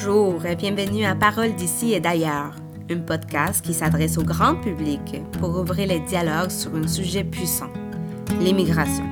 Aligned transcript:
Bonjour 0.00 0.46
et 0.46 0.54
bienvenue 0.54 1.04
à 1.04 1.16
Parole 1.16 1.56
d'ici 1.56 1.92
et 1.92 1.98
d'ailleurs, 1.98 2.54
un 2.88 2.98
podcast 2.98 3.64
qui 3.64 3.74
s'adresse 3.74 4.16
au 4.16 4.22
grand 4.22 4.54
public 4.54 5.20
pour 5.40 5.58
ouvrir 5.58 5.88
les 5.88 5.98
dialogues 5.98 6.52
sur 6.52 6.72
un 6.76 6.86
sujet 6.86 7.24
puissant, 7.24 7.70
l'immigration. 8.40 9.04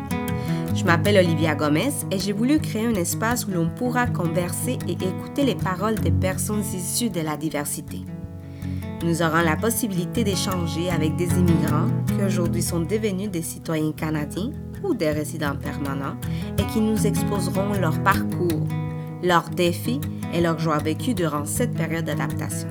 Je 0.77 0.85
m'appelle 0.85 1.17
Olivia 1.17 1.57
Gomez 1.57 1.91
et 2.13 2.21
j'ai 2.21 2.31
voulu 2.31 2.61
créer 2.61 2.87
un 2.87 2.95
espace 2.95 3.49
où 3.49 3.51
l'on 3.51 3.69
pourra 3.69 4.07
converser 4.07 4.79
et 4.87 4.93
écouter 4.93 5.45
les 5.45 5.57
paroles 5.57 5.97
des 5.97 6.13
personnes 6.13 6.63
issues 6.73 7.11
de 7.11 7.21
la 7.21 7.37
diversité. 7.37 8.03
Nous 9.03 9.23
aurons 9.23 9.43
la 9.43 9.57
possibilité 9.57 10.23
d'échanger 10.23 10.89
avec 10.91 11.17
des 11.17 11.31
immigrants 11.31 11.89
qui 12.07 12.23
aujourd'hui 12.25 12.63
sont 12.63 12.83
devenus 12.83 13.29
des 13.29 13.43
citoyens 13.43 13.91
canadiens 13.91 14.53
ou 14.85 14.95
des 14.95 15.11
résidents 15.11 15.57
permanents 15.57 16.15
et 16.61 16.73
qui 16.73 16.81
nous 16.81 17.09
exposeront 17.09 17.73
leur 17.73 18.01
parcours, 18.05 18.69
leurs 19.25 19.51
défis 19.51 20.01
et 20.33 20.41
leurs 20.41 20.59
joies 20.59 20.79
vécues 20.79 21.15
durant 21.15 21.45
cette 21.45 21.75
période 21.75 22.05
d'adaptation. 22.05 22.69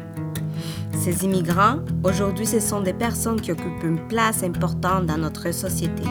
Ces 0.94 1.24
immigrants, 1.26 1.80
aujourd'hui, 2.04 2.46
ce 2.46 2.60
sont 2.60 2.82
des 2.82 2.94
personnes 2.94 3.40
qui 3.40 3.52
occupent 3.52 3.84
une 3.84 4.08
place 4.08 4.44
importante 4.44 5.06
dans 5.06 5.18
notre 5.18 5.52
société. 5.54 6.04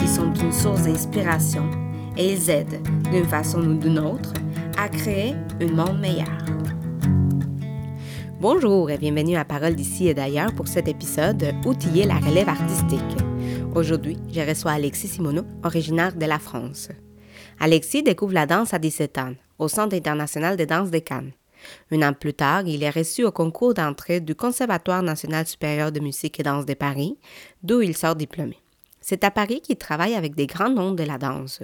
Ils 0.00 0.08
sont 0.08 0.32
une 0.34 0.52
source 0.52 0.82
d'inspiration 0.82 1.64
et 2.16 2.32
ils 2.32 2.50
aident, 2.50 2.80
d'une 3.10 3.24
façon 3.24 3.60
ou 3.60 3.74
d'une 3.74 3.98
autre, 3.98 4.32
à 4.76 4.88
créer 4.88 5.34
un 5.60 5.72
monde 5.72 6.00
meilleur. 6.00 6.28
Bonjour 8.40 8.90
et 8.90 8.98
bienvenue 8.98 9.36
à 9.36 9.44
Parole 9.44 9.74
d'ici 9.74 10.08
et 10.08 10.14
d'ailleurs 10.14 10.52
pour 10.54 10.68
cet 10.68 10.86
épisode 10.86 11.54
Outiller 11.64 12.04
la 12.04 12.18
relève 12.18 12.48
artistique. 12.48 13.00
Aujourd'hui, 13.74 14.18
je 14.30 14.40
reçois 14.40 14.72
Alexis 14.72 15.08
Simoneau, 15.08 15.44
originaire 15.62 16.14
de 16.14 16.26
la 16.26 16.38
France. 16.38 16.90
Alexis 17.58 18.02
découvre 18.02 18.34
la 18.34 18.46
danse 18.46 18.74
à 18.74 18.78
17 18.78 19.18
ans, 19.18 19.32
au 19.58 19.68
Centre 19.68 19.96
international 19.96 20.56
de 20.56 20.64
danse 20.64 20.90
de 20.90 20.98
Cannes. 20.98 21.32
Un 21.90 22.02
an 22.02 22.12
plus 22.12 22.34
tard, 22.34 22.66
il 22.66 22.82
est 22.82 22.90
reçu 22.90 23.24
au 23.24 23.32
concours 23.32 23.74
d'entrée 23.74 24.20
du 24.20 24.34
Conservatoire 24.34 25.02
national 25.02 25.46
supérieur 25.46 25.92
de 25.92 26.00
musique 26.00 26.38
et 26.40 26.42
danse 26.42 26.66
de 26.66 26.74
Paris, 26.74 27.18
d'où 27.62 27.80
il 27.80 27.96
sort 27.96 28.16
diplômé. 28.16 28.58
C'est 29.00 29.24
à 29.24 29.30
Paris 29.30 29.60
qu'il 29.60 29.76
travaille 29.76 30.14
avec 30.14 30.34
des 30.34 30.46
grands 30.46 30.70
noms 30.70 30.92
de 30.92 31.02
la 31.02 31.18
danse, 31.18 31.60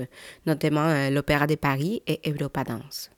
notamment 0.47 0.86
euh, 0.86 1.10
l'Opéra 1.10 1.47
de 1.47 1.55
Paris 1.55 2.02
et 2.06 2.20
Europa 2.30 2.64
Danse. 2.64 3.10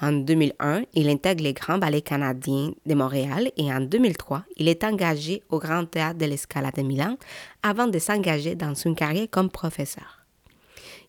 En 0.00 0.12
2001, 0.12 0.84
il 0.94 1.10
intègre 1.10 1.42
les 1.42 1.52
Grands 1.52 1.76
Ballets 1.76 2.00
canadiens 2.00 2.72
de 2.86 2.94
Montréal 2.94 3.50
et 3.58 3.70
en 3.70 3.80
2003, 3.80 4.44
il 4.56 4.68
est 4.68 4.84
engagé 4.84 5.42
au 5.50 5.58
Grand 5.58 5.84
Théâtre 5.84 6.18
de 6.18 6.24
l'Escala 6.24 6.70
de 6.70 6.80
Milan 6.80 7.18
avant 7.62 7.88
de 7.88 7.98
s'engager 7.98 8.54
dans 8.54 8.72
une 8.72 8.94
carrière 8.94 9.28
comme 9.30 9.50
professeur. 9.50 10.17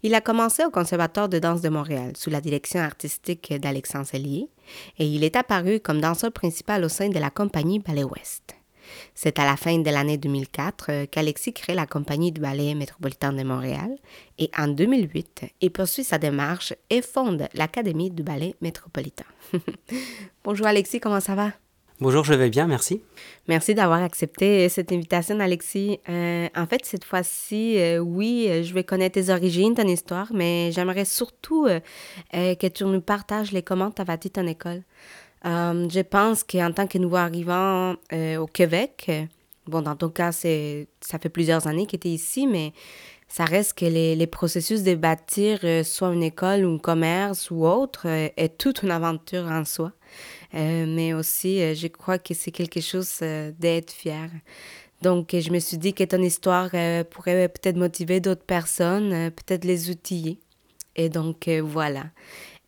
Il 0.02 0.16
a 0.16 0.22
commencé 0.22 0.64
au 0.64 0.70
Conservatoire 0.70 1.28
de 1.28 1.40
danse 1.40 1.62
de 1.62 1.68
Montréal 1.68 2.14
sous 2.16 2.30
la 2.30 2.40
direction 2.40 2.80
artistique 2.80 3.54
d'Alexandre 3.60 4.08
Cellier 4.08 4.48
et 4.98 5.06
il 5.06 5.26
est 5.26 5.36
apparu 5.36 5.82
comme 5.82 6.00
danseur 6.00 6.32
principal 6.32 6.86
au 6.86 6.90
sein 6.90 7.10
de 7.10 7.20
la 7.20 7.30
compagnie 7.30 7.80
Ballet 7.80 8.06
Ouest. 8.06 8.56
C'est 9.14 9.40
à 9.40 9.46
la 9.46 9.58
fin 9.58 9.78
de 9.78 9.90
l'année 9.90 10.18
2004 10.18 10.86
euh, 10.90 11.06
qu'Alexis 11.06 11.54
crée 11.54 11.76
la 11.76 11.86
compagnie 11.86 12.32
du 12.32 12.40
ballet 12.40 12.74
métropolitain 12.76 13.34
de 13.34 13.44
Montréal 13.44 13.98
et 14.38 14.50
en 14.58 14.70
2008, 14.70 15.44
il 15.62 15.70
poursuit 15.70 16.06
sa 16.06 16.18
démarche 16.18 16.74
et 16.90 17.02
fonde 17.02 17.48
l'Académie 17.54 18.10
du 18.10 18.24
ballet 18.24 18.56
métropolitain. 18.62 19.26
Bonjour 20.46 20.66
Alexis, 20.66 21.02
comment 21.02 21.20
ça 21.20 21.36
va? 21.36 21.52
Bonjour, 22.02 22.24
je 22.24 22.34
vais 22.34 22.50
bien, 22.50 22.66
merci. 22.66 23.02
Merci 23.50 23.76
d'avoir 23.76 24.02
accepté 24.02 24.70
cette 24.70 24.94
invitation, 24.94 25.38
Alexis. 25.42 26.00
Euh, 26.08 26.48
en 26.56 26.66
fait, 26.66 26.86
cette 26.86 27.04
fois-ci, 27.04 27.78
euh, 27.78 27.98
oui, 27.98 28.46
euh, 28.48 28.64
je 28.64 28.74
vais 28.74 28.86
connaître 28.86 29.16
tes 29.16 29.30
origines, 29.30 29.76
ton 29.76 29.86
histoire, 29.86 30.30
mais 30.34 30.72
j'aimerais 30.72 31.04
surtout 31.04 31.68
que 32.32 32.68
tu 32.68 32.86
nous 32.86 33.02
partages 33.02 33.52
les 33.52 33.64
comment 33.64 33.92
tu 33.92 34.02
as 34.02 34.06
bâti 34.06 34.30
ton 34.30 34.48
école. 34.48 34.82
je 35.44 36.02
pense 36.02 36.46
qu'en 36.46 36.72
tant 36.72 36.88
que 36.88 36.98
nouveau 36.98 37.18
arrivant 37.18 37.96
au 38.14 38.46
Québec, 38.46 39.12
bon, 39.68 39.82
dans 39.82 39.98
ton 39.98 40.08
cas, 40.08 40.32
c'est, 40.32 40.88
ça 41.02 41.20
fait 41.20 41.28
plusieurs 41.28 41.68
années 41.68 41.86
que 41.86 41.98
tu 41.98 42.08
es 42.08 42.12
ici, 42.12 42.48
mais 42.48 42.72
ça 43.28 43.44
reste 43.44 43.78
que 43.78 43.86
les, 43.86 44.16
les 44.16 44.28
processus 44.28 44.84
de 44.84 44.96
bâtir 44.96 45.60
soit 45.84 46.14
une 46.14 46.24
école 46.24 46.64
ou 46.64 46.76
un 46.76 46.78
commerce 46.78 47.52
ou 47.52 47.68
autre 47.68 48.06
est 48.08 48.58
toute 48.58 48.84
une 48.84 48.92
aventure 48.92 49.48
en 49.48 49.66
soi. 49.66 49.92
Euh, 50.56 50.86
mais 50.88 51.14
aussi, 51.14 51.62
euh, 51.62 51.76
je 51.76 51.88
crois 51.88 52.18
que 52.18 52.34
c'est 52.34 52.52
quelque 52.52 52.82
chose 52.82 53.20
euh, 53.22 53.52
d'être 53.60 53.92
fier. 53.92 54.30
Donc, 55.02 55.30
je 55.32 55.52
me 55.52 55.60
suis 55.60 55.78
dit 55.78 55.94
que 55.94 56.04
ton 56.04 56.22
histoire 56.22 56.72
pourrait 57.10 57.48
peut-être 57.48 57.78
motiver 57.78 58.20
d'autres 58.20 58.44
personnes, 58.44 59.32
peut-être 59.32 59.64
les 59.64 59.90
outiller. 59.90 60.40
Et 60.98 61.08
donc, 61.08 61.48
voilà. 61.48 62.08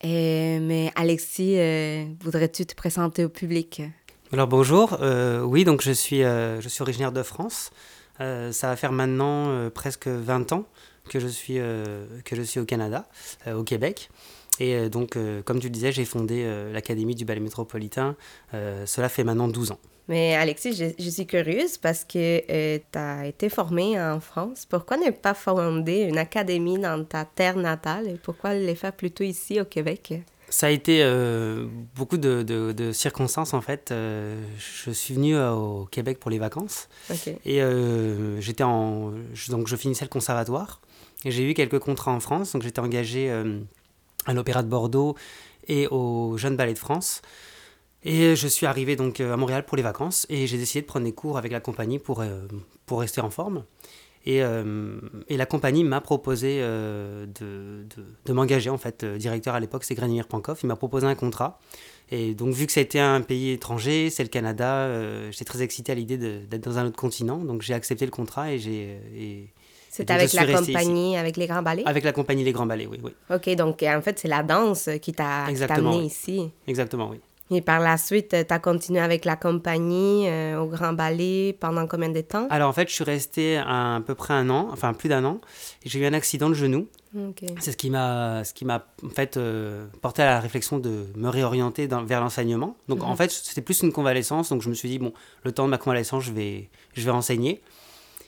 mais 0.02 0.90
Alexis, 0.96 1.58
voudrais-tu 2.22 2.64
te 2.64 2.74
présenter 2.74 3.22
au 3.26 3.28
public? 3.28 3.82
Alors, 4.32 4.48
bonjour. 4.48 4.98
oui, 5.44 5.64
donc 5.64 5.82
je 5.82 5.92
suis, 5.92 6.20
je 6.22 6.66
suis 6.66 6.80
originaire 6.80 7.12
de 7.12 7.22
France. 7.22 7.70
ça 8.18 8.68
va 8.68 8.76
faire 8.76 8.92
maintenant 8.92 9.68
presque 9.68 10.08
20 10.08 10.52
ans 10.52 10.64
que 11.10 11.20
je 11.20 11.28
suis, 11.28 11.56
que 11.56 12.34
je 12.34 12.40
suis 12.40 12.60
au 12.60 12.64
Canada, 12.64 13.06
au 13.46 13.62
Québec. 13.62 14.08
Et 14.58 14.74
euh, 14.74 14.88
donc, 14.88 15.16
euh, 15.16 15.42
comme 15.42 15.60
tu 15.60 15.66
le 15.66 15.72
disais, 15.72 15.92
j'ai 15.92 16.04
fondé 16.04 16.42
euh, 16.44 16.72
l'Académie 16.72 17.14
du 17.14 17.24
ballet 17.24 17.40
métropolitain. 17.40 18.16
cela 18.52 19.08
fait 19.08 19.24
maintenant 19.24 19.48
12 19.48 19.72
ans. 19.72 19.78
Mais 20.08 20.34
Alexis, 20.34 20.74
je, 20.98 21.10
suis 21.10 21.26
curieuse 21.26 21.78
parce 21.78 22.04
que 22.04 22.76
tu 22.78 22.98
as 22.98 23.26
été 23.26 23.48
formé 23.48 24.00
en 24.00 24.20
France. 24.20 24.66
Pourquoi 24.68 24.96
ne 24.96 25.10
pas 25.10 25.32
fonder 25.32 26.00
une 26.00 26.18
académie 26.18 26.78
dans 26.78 27.04
ta 27.04 27.24
terre 27.24 27.56
natale 27.56 28.08
et 28.08 28.14
pourquoi 28.14 28.54
le 28.54 28.74
faire 28.74 28.92
plutôt 28.92 29.22
ici 29.22 29.60
au 29.60 29.64
Québec? 29.64 30.14
Ça 30.48 30.66
a 30.66 30.70
été 30.70 31.02
beaucoup 31.94 32.18
de, 32.18 32.42
de, 32.42 32.92
circonstances 32.92 33.54
en 33.54 33.60
fait. 33.62 33.90
je 33.90 34.90
suis 34.90 35.14
venu 35.14 35.38
au 35.38 35.86
Québec 35.86 36.18
pour 36.18 36.32
les 36.32 36.38
vacances 36.38 36.88
et 37.46 37.62
j'étais 38.40 38.64
en 38.64 39.12
donc 39.48 39.68
je 39.68 39.76
finissais 39.76 40.04
le 40.04 40.10
conservatoire 40.10 40.80
et 41.24 41.30
j'ai 41.30 41.48
eu 41.48 41.54
quelques 41.54 41.78
contrats 41.78 42.12
en 42.12 42.20
France 42.20 42.52
donc 42.52 42.62
j'étais 42.62 42.80
engagé 42.80 43.30
à 44.26 44.34
l'Opéra 44.34 44.62
de 44.62 44.68
Bordeaux 44.68 45.16
et 45.68 45.86
au 45.88 46.36
Jeune 46.36 46.56
Ballet 46.56 46.74
de 46.74 46.78
France. 46.78 47.22
Et 48.04 48.34
je 48.34 48.48
suis 48.48 48.66
arrivé 48.66 48.96
donc 48.96 49.20
euh, 49.20 49.32
à 49.32 49.36
Montréal 49.36 49.64
pour 49.64 49.76
les 49.76 49.82
vacances 49.82 50.26
et 50.28 50.46
j'ai 50.46 50.58
décidé 50.58 50.82
de 50.82 50.86
prendre 50.86 51.04
des 51.04 51.12
cours 51.12 51.38
avec 51.38 51.52
la 51.52 51.60
compagnie 51.60 51.98
pour, 51.98 52.20
euh, 52.20 52.46
pour 52.86 53.00
rester 53.00 53.20
en 53.20 53.30
forme. 53.30 53.64
Et, 54.24 54.42
euh, 54.42 55.00
et 55.28 55.36
la 55.36 55.46
compagnie 55.46 55.82
m'a 55.82 56.00
proposé 56.00 56.60
de, 56.60 57.26
de, 58.24 58.32
m'engager, 58.32 58.70
en 58.70 58.78
fait. 58.78 59.04
directeur 59.04 59.56
à 59.56 59.60
l'époque, 59.60 59.82
c'est 59.82 59.96
Granimir 59.96 60.28
Pankov. 60.28 60.60
Il 60.62 60.68
m'a 60.68 60.76
proposé 60.76 61.08
un 61.08 61.16
contrat. 61.16 61.58
Et 62.12 62.32
donc, 62.32 62.54
vu 62.54 62.66
que 62.66 62.72
c'était 62.72 63.00
un 63.00 63.20
pays 63.20 63.50
étranger, 63.50 64.10
c'est 64.10 64.22
le 64.22 64.28
Canada, 64.28 64.88
j'étais 65.32 65.44
très 65.44 65.62
excité 65.62 65.90
à 65.90 65.96
l'idée 65.96 66.18
d'être 66.18 66.62
dans 66.62 66.78
un 66.78 66.86
autre 66.86 66.96
continent. 67.00 67.38
Donc, 67.38 67.62
j'ai 67.62 67.74
accepté 67.74 68.04
le 68.04 68.12
contrat 68.12 68.52
et 68.52 68.60
j'ai 68.60 69.52
c'est 69.92 70.10
avec 70.10 70.32
la 70.32 70.46
compagnie, 70.46 71.18
avec 71.18 71.36
les 71.36 71.46
grands 71.46 71.62
ballets? 71.62 71.82
Avec 71.84 72.02
la 72.02 72.12
compagnie 72.12 72.44
Les 72.44 72.52
Grands 72.52 72.64
Ballets, 72.64 72.86
oui. 72.86 72.98
oui. 73.02 73.10
OK, 73.28 73.54
donc 73.56 73.82
en 73.82 74.00
fait, 74.00 74.18
c'est 74.18 74.28
la 74.28 74.42
danse 74.42 74.88
qui 75.02 75.12
t'a 75.12 75.44
amené 75.44 76.06
ici. 76.06 76.50
Exactement, 76.66 77.10
oui. 77.10 77.20
Et 77.50 77.60
par 77.60 77.80
la 77.80 77.98
suite, 77.98 78.30
tu 78.30 78.54
as 78.54 78.58
continué 78.58 79.00
avec 79.00 79.26
la 79.26 79.36
compagnie 79.36 80.26
euh, 80.30 80.58
au 80.58 80.66
Grand 80.66 80.94
Ballet 80.94 81.54
pendant 81.60 81.86
combien 81.86 82.08
de 82.08 82.22
temps? 82.22 82.46
Alors 82.48 82.70
en 82.70 82.72
fait, 82.72 82.88
je 82.88 82.94
suis 82.94 83.04
resté 83.04 83.58
à, 83.58 84.00
peu 84.06 84.14
près 84.14 84.32
un 84.32 84.48
an, 84.48 84.70
enfin 84.72 84.94
plus 84.94 85.10
d'un 85.10 85.26
an. 85.26 85.42
J'ai 85.84 85.98
eu 85.98 86.06
un 86.06 86.14
accident 86.14 86.48
de 86.48 86.54
genou. 86.54 86.86
C'est 87.60 87.72
ce 87.72 87.76
qui 87.76 87.90
m'a, 87.90 88.42
ce 88.44 88.54
qui 88.54 88.64
m'a 88.64 88.86
en 89.04 89.10
fait 89.10 89.36
euh, 89.36 89.84
porté 90.00 90.22
à 90.22 90.26
la 90.26 90.40
réflexion 90.40 90.78
de 90.78 91.04
me 91.14 91.28
réorienter 91.28 91.86
dans, 91.86 92.02
vers 92.02 92.22
l'enseignement. 92.22 92.74
Donc 92.88 93.02
en 93.02 93.10
mhm. 93.10 93.16
fait, 93.16 93.30
c'était 93.30 93.60
plus 93.60 93.82
une 93.82 93.92
convalescence. 93.92 94.48
Donc 94.48 94.62
je 94.62 94.70
me 94.70 94.74
suis 94.74 94.88
dit 94.88 94.98
bon, 94.98 95.12
le 95.44 95.52
temps 95.52 95.66
de 95.66 95.70
ma 95.70 95.76
convalescence, 95.76 96.24
je 96.24 96.32
vais, 96.32 96.70
je 96.94 97.02
vais 97.02 97.10
enseigner. 97.10 97.60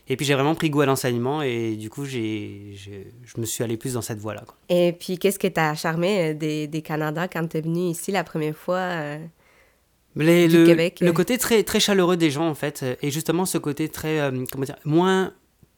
Et 0.09 0.17
puis 0.17 0.27
j'ai 0.27 0.35
vraiment 0.35 0.55
pris 0.55 0.69
goût 0.69 0.83
à 0.83 0.87
l'enseignement 0.87 1.41
et 1.41 1.77
du 1.77 1.89
coup, 1.89 2.05
j'ai, 2.05 2.75
je 2.77 3.41
me 3.41 3.47
suis 3.47 3.65
allé 3.65 3.77
plus 3.77 3.95
dans 3.95 4.03
cette 4.03 4.19
voie-là. 4.19 4.45
Et 4.69 4.93
puis 4.93 5.19
qu'est-ce 5.19 5.39
qui 5.39 5.51
t'a 5.51 5.75
charmé 5.75 6.31
euh, 6.31 6.35
des, 6.35 6.67
des 6.67 6.83
Canada 6.83 7.27
quand 7.27 7.47
tu 7.49 7.57
es 7.57 7.61
venu 7.63 7.91
ici 7.91 8.13
la 8.13 8.23
première 8.23 8.57
fois 8.57 8.77
euh, 8.77 9.19
du 10.15 10.25
le, 10.25 10.67
Québec? 10.67 10.99
Le 11.01 11.13
côté 11.13 11.39
très, 11.39 11.63
très 11.63 11.81
chaleureux 11.81 12.19
des 12.19 12.31
gens 12.31 12.49
en 12.49 12.55
fait, 12.55 12.85
et 13.01 13.11
justement 13.11 13.47
ce 13.47 13.57
côté 13.57 13.89
très, 13.89 14.21
euh, 14.21 14.45
comment 14.53 14.65
dire, 14.65 14.77
moins 14.85 15.33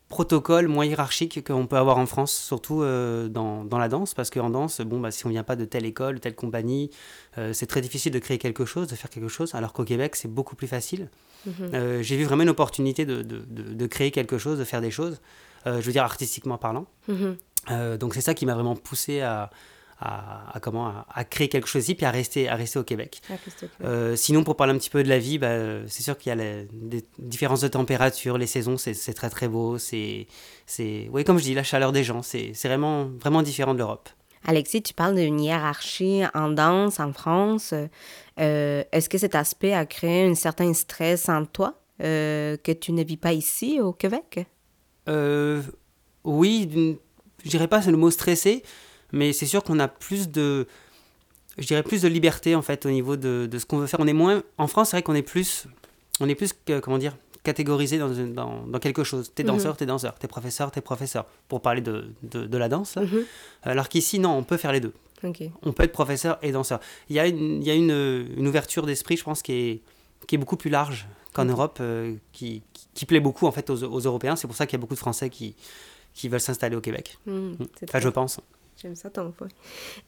protocole 0.09 0.69
moins 0.69 0.85
hiérarchique 0.85 1.45
qu'on 1.47 1.67
peut 1.67 1.77
avoir 1.77 1.99
en 1.99 2.07
France, 2.07 2.33
surtout 2.33 2.83
euh, 2.83 3.29
dans, 3.29 3.65
dans, 3.65 3.79
la 3.79 3.89
danse, 3.89 4.15
parce 4.15 4.31
qu'en 4.31 4.51
danse, 4.51 4.81
bon, 4.81 5.01
bah, 5.01 5.11
si 5.11 5.27
on 5.27 5.31
vient 5.31 5.43
pas 5.43 5.57
de 5.57 5.65
telle 5.65 5.85
école, 5.85 6.21
telle 6.21 6.37
compagnie, 6.37 6.91
euh, 7.39 7.53
c'est 7.53 7.67
très 7.67 7.81
difficile 7.81 8.13
de 8.13 8.19
créer 8.21 8.39
quelque 8.39 8.65
chose, 8.65 8.87
de 8.87 8.95
faire 8.95 9.11
quelque 9.11 9.29
chose, 9.29 9.55
alors 9.55 9.73
qu'au 9.73 9.85
Québec, 9.85 10.15
c'est 10.15 10.33
beaucoup 10.33 10.55
plus 10.55 10.69
facile. 10.69 11.09
Mhm. 11.45 11.53
Euh, 11.75 12.03
j'ai 12.03 12.17
vu 12.17 12.25
vraiment 12.25 12.45
une 12.45 12.51
opportunité 12.51 13.05
de, 13.05 13.23
de, 13.23 13.45
de, 13.49 13.87
créer 13.87 14.13
quelque 14.13 14.39
chose, 14.39 14.59
de 14.59 14.65
faire 14.65 14.81
des 14.81 14.91
choses, 14.91 15.21
je 15.65 15.81
veux 15.81 15.93
dire 15.93 16.05
artistiquement 16.05 16.59
parlant. 16.59 16.87
Mhm. 17.09 17.99
donc 17.99 18.15
c'est 18.15 18.21
ça 18.21 18.35
qui 18.35 18.47
m'a 18.47 18.55
vraiment 18.55 18.77
poussé 18.77 19.21
à, 19.21 19.51
à, 19.99 20.59
comment, 20.61 21.05
à, 21.09 21.25
créer 21.25 21.49
quelque 21.49 21.69
chose 21.69 21.85
ici, 21.85 21.95
puis 21.95 22.07
à 22.07 22.11
rester, 22.11 22.49
à 22.49 22.55
rester 22.55 22.79
au 22.79 22.85
Québec. 22.85 23.21
Euh, 23.83 24.15
sinon, 24.17 24.45
pour 24.45 24.57
parler 24.57 24.75
un 24.75 24.79
petit 24.79 24.91
peu 24.91 25.03
de 25.03 25.09
la 25.09 25.19
vie, 25.19 25.39
bah, 25.39 25.87
c'est 25.87 26.03
sûr 26.03 26.19
qu'il 26.19 26.31
y 26.31 26.41
a 26.41 26.65
des 26.73 27.05
différences 27.19 27.63
de 27.63 27.69
température, 27.69 28.39
les 28.39 28.47
saisons, 28.47 28.77
c'est 28.77 29.15
très 29.15 29.31
très 29.31 29.49
beau. 29.49 29.79
C'est, 29.79 30.27
oui, 30.79 31.25
comme 31.25 31.39
je 31.39 31.45
dis, 31.45 31.55
la 31.55 31.63
chaleur 31.63 31.93
des 31.93 32.05
gens, 32.05 32.23
c'est 32.23 32.53
vraiment, 32.65 33.07
vraiment 33.21 33.43
différent 33.43 33.75
de 33.75 33.79
l'Europe. 33.79 34.09
Alexis, 34.47 34.83
tu 34.83 34.95
parles 34.95 35.17
d'une 35.17 35.41
hiérarchie 35.41 36.23
en 36.35 36.51
danse 36.51 37.01
en 37.01 37.13
France. 37.13 37.75
Euh, 38.39 38.85
est-ce 38.93 39.09
que 39.09 39.19
cet 39.19 39.35
aspect 39.35 39.73
a 39.73 39.87
créé 39.87 40.25
un 40.25 40.35
certain 40.35 40.73
stress 40.73 41.29
en 41.29 41.45
toi 41.45 41.81
euh, 42.03 42.57
que 42.57 42.71
tu 42.71 42.93
ne 42.93 43.03
vis 43.03 43.17
pas 43.17 43.33
ici 43.33 43.81
au 43.81 43.93
Québec? 43.93 44.47
Euh, 45.09 45.63
Oui, 46.23 46.69
je 47.45 47.51
dirais 47.51 47.67
pas 47.67 47.83
c'est 47.83 47.91
le 47.91 47.97
mot 47.97 48.11
stressé, 48.11 48.63
mais 49.13 49.33
c'est 49.33 49.47
sûr 49.47 49.63
qu'on 49.63 49.79
a 49.79 49.89
plus 49.89 50.31
de, 50.31 50.67
je 51.59 51.67
dirais 51.67 51.83
plus 51.83 52.03
de 52.03 52.09
liberté 52.09 52.55
en 52.55 52.63
fait 52.63 52.87
au 52.87 52.91
niveau 52.91 53.17
de, 53.17 53.49
de 53.51 53.59
ce 53.59 53.67
qu'on 53.67 53.79
veut 53.79 53.87
faire. 53.87 54.01
On 54.01 54.07
est 54.07 54.13
moins 54.13 54.43
en 54.59 54.67
France, 54.67 54.91
c'est 54.91 54.97
vrai 54.97 55.03
qu'on 55.03 55.15
est 55.15 55.23
plus, 55.23 55.67
on 56.21 56.29
est 56.29 56.35
plus 56.35 56.55
comment 56.83 56.99
dire 56.99 57.17
catégorisé 57.47 57.99
dans, 57.99 58.09
dans, 58.09 58.67
dans 58.67 58.79
quelque 58.81 59.05
chose. 59.05 59.31
T'es 59.33 59.45
mhm. 59.45 59.51
danseur, 59.51 59.77
t'es 59.77 59.87
danseur. 59.87 60.19
T'es 60.19 60.27
professeur, 60.27 60.73
t'es 60.73 60.81
professeur. 60.81 61.27
Pour 61.49 61.63
parler 61.63 61.81
de, 61.81 62.11
de, 62.23 62.59
la 62.59 62.69
danse. 62.69 62.97
Mhm. 62.97 63.25
Alors 63.63 63.89
qu'ici, 63.89 64.19
non, 64.19 64.37
on 64.37 64.43
peut 64.43 64.57
faire 64.57 64.73
les 64.73 64.81
deux. 64.81 64.93
On 65.63 65.73
peut 65.73 65.85
être 65.85 65.93
professeur 65.93 66.39
et 66.43 66.53
danseur. 66.53 66.81
Il 67.09 67.17
y 67.17 67.21
a 67.21 67.27
une, 67.27 67.63
il 67.63 67.67
y 67.67 67.71
a 67.71 67.75
une, 67.75 68.27
une 68.37 68.47
ouverture 68.47 68.85
d'esprit, 68.87 69.17
je 69.17 69.25
pense, 69.25 69.43
qui 69.43 69.53
est, 69.53 69.81
qui 70.27 70.35
est 70.35 70.39
beaucoup 70.39 70.57
plus 70.57 70.71
large 70.71 71.09
qu'en 71.33 71.45
Europe, 71.45 71.79
euh, 71.81 72.15
qui, 72.33 72.63
qui, 72.95 73.07
plaît 73.07 73.21
beaucoup 73.21 73.47
en 73.47 73.53
fait 73.53 73.71
aux, 73.71 73.83
aux 73.83 74.01
Européens. 74.01 74.37
C'est 74.37 74.47
pour 74.47 74.57
ça 74.57 74.67
qu'il 74.67 74.75
y 74.75 74.81
a 74.81 74.83
beaucoup 74.83 74.95
de 74.95 74.99
Français 74.99 75.31
qui, 75.31 75.55
qui 76.15 76.29
veulent 76.29 76.41
s'installer 76.41 76.77
au 76.77 76.81
Québec. 76.81 77.19
Hmm, 77.27 77.53
hmm. 77.53 77.67
enfin, 77.85 78.01
je 78.01 78.09
pense. 78.09 78.41
J'aime 78.81 78.95
ça 78.95 79.11
ton 79.11 79.31
point. 79.31 79.49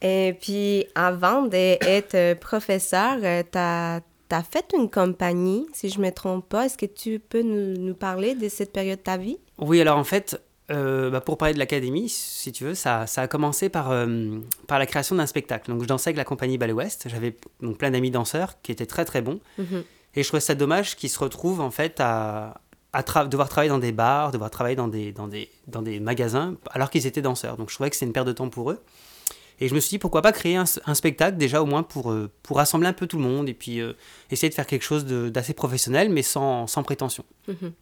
Et 0.03 0.37
puis, 0.41 0.87
avant 0.95 1.43
d'être 1.43 2.39
professeur, 2.39 3.19
euh, 3.23 3.43
tu 3.51 3.59
as 3.59 4.43
fait 4.43 4.73
une 4.77 4.91
compagnie, 4.91 5.67
si 5.73 5.89
je 5.89 5.99
ne 5.99 6.05
me 6.07 6.11
trompe 6.11 6.49
pas. 6.49 6.67
Est-ce 6.67 6.77
que 6.77 6.87
tu 6.87 7.19
peux 7.19 7.43
nous, 7.43 7.79
nous, 7.79 7.95
parler 7.95 8.35
de 8.35 8.49
cette 8.49 8.73
période 8.73 8.99
de 8.99 9.05
ta 9.05 9.17
vie? 9.17 9.39
Oui, 9.59 9.81
alors 9.81 9.97
en 9.97 10.05
fait, 10.05 10.41
euh, 10.71 11.09
bah 11.09 11.23
pour 11.23 11.39
parler 11.39 11.55
de 11.55 11.59
l'académie, 11.59 12.11
si 12.11 12.53
tu 12.53 12.65
veux, 12.65 12.75
ça, 12.75 13.07
ça 13.07 13.23
a 13.23 13.29
commencé 13.29 13.71
par, 13.71 13.91
euh, 13.91 14.39
par 14.67 14.79
la 14.79 14.85
création 14.85 15.17
d'un 15.17 15.27
spectacle. 15.27 15.71
Donc 15.71 15.83
je 15.83 15.87
dansais 15.87 16.09
avec 16.09 16.19
la 16.19 16.25
compagnie 16.25 16.59
Ballet 16.59 16.75
West. 16.75 17.07
J'avais 17.09 17.37
donc 17.63 17.79
plein 17.79 17.91
d'amis 17.91 18.11
danseurs 18.11 18.61
qui 18.61 18.73
étaient 18.73 18.87
très 18.87 19.07
très 19.07 19.23
bons. 19.23 19.41
Mhm. 19.57 19.85
Et 20.15 20.23
je 20.23 20.29
trouvais 20.29 20.41
ça 20.41 20.55
dommage 20.55 20.97
qu'ils 20.97 21.11
se 21.11 21.19
retrouvent 21.19 21.61
en 21.61 21.71
fait 21.71 22.01
à, 22.01 22.61
à 22.93 23.03
devoir 23.27 23.49
travailler 23.49 23.69
dans 23.69 23.79
des 23.79 23.93
bars, 23.93 24.33
devoir 24.33 24.51
travailler 24.51 24.77
dans 24.77 24.89
des, 24.89 25.13
dans 25.13 25.29
des, 25.29 25.51
dans 25.67 25.83
des 25.83 26.01
magasins 26.01 26.57
alors 26.71 26.91
qu'ils 26.91 27.07
étaient 27.07 27.23
danseurs. 27.23 27.57
Donc 27.57 27.69
je 27.71 27.75
trouvais 27.75 27.91
que 27.91 27.97
c'était 27.97 28.07
une 28.07 28.13
perte 28.13 28.27
de 28.27 28.33
temps 28.33 28.49
pour 28.49 28.71
eux. 28.71 28.83
Et 29.61 29.69
je 29.69 29.75
me 29.75 29.81
suis 29.81 29.91
dit, 29.91 29.99
pourquoi 29.99 30.23
pas 30.23 30.33
créer 30.33 30.57
un, 30.57 30.95
spectacle, 30.95 31.37
déjà 31.37 31.61
au 31.61 31.67
moins 31.67 31.83
pour, 31.83 32.13
euh, 32.13 32.31
pour 32.45 32.59
rassembler 32.59 32.87
un 32.87 32.93
peu 32.93 33.09
tout 33.09 33.17
le 33.17 33.25
monde 33.25 33.49
et 33.49 33.55
puis 33.55 33.81
euh, 33.81 33.95
essayer 34.31 34.49
de 34.49 34.55
faire 34.55 34.67
quelque 34.67 34.85
chose 34.85 35.05
d'assez 35.05 35.53
professionnel, 35.53 36.11
mais 36.11 36.23
sans, 36.23 36.69
sans 36.69 36.85
prétention. 36.85 37.25
Mhm. 37.49 37.73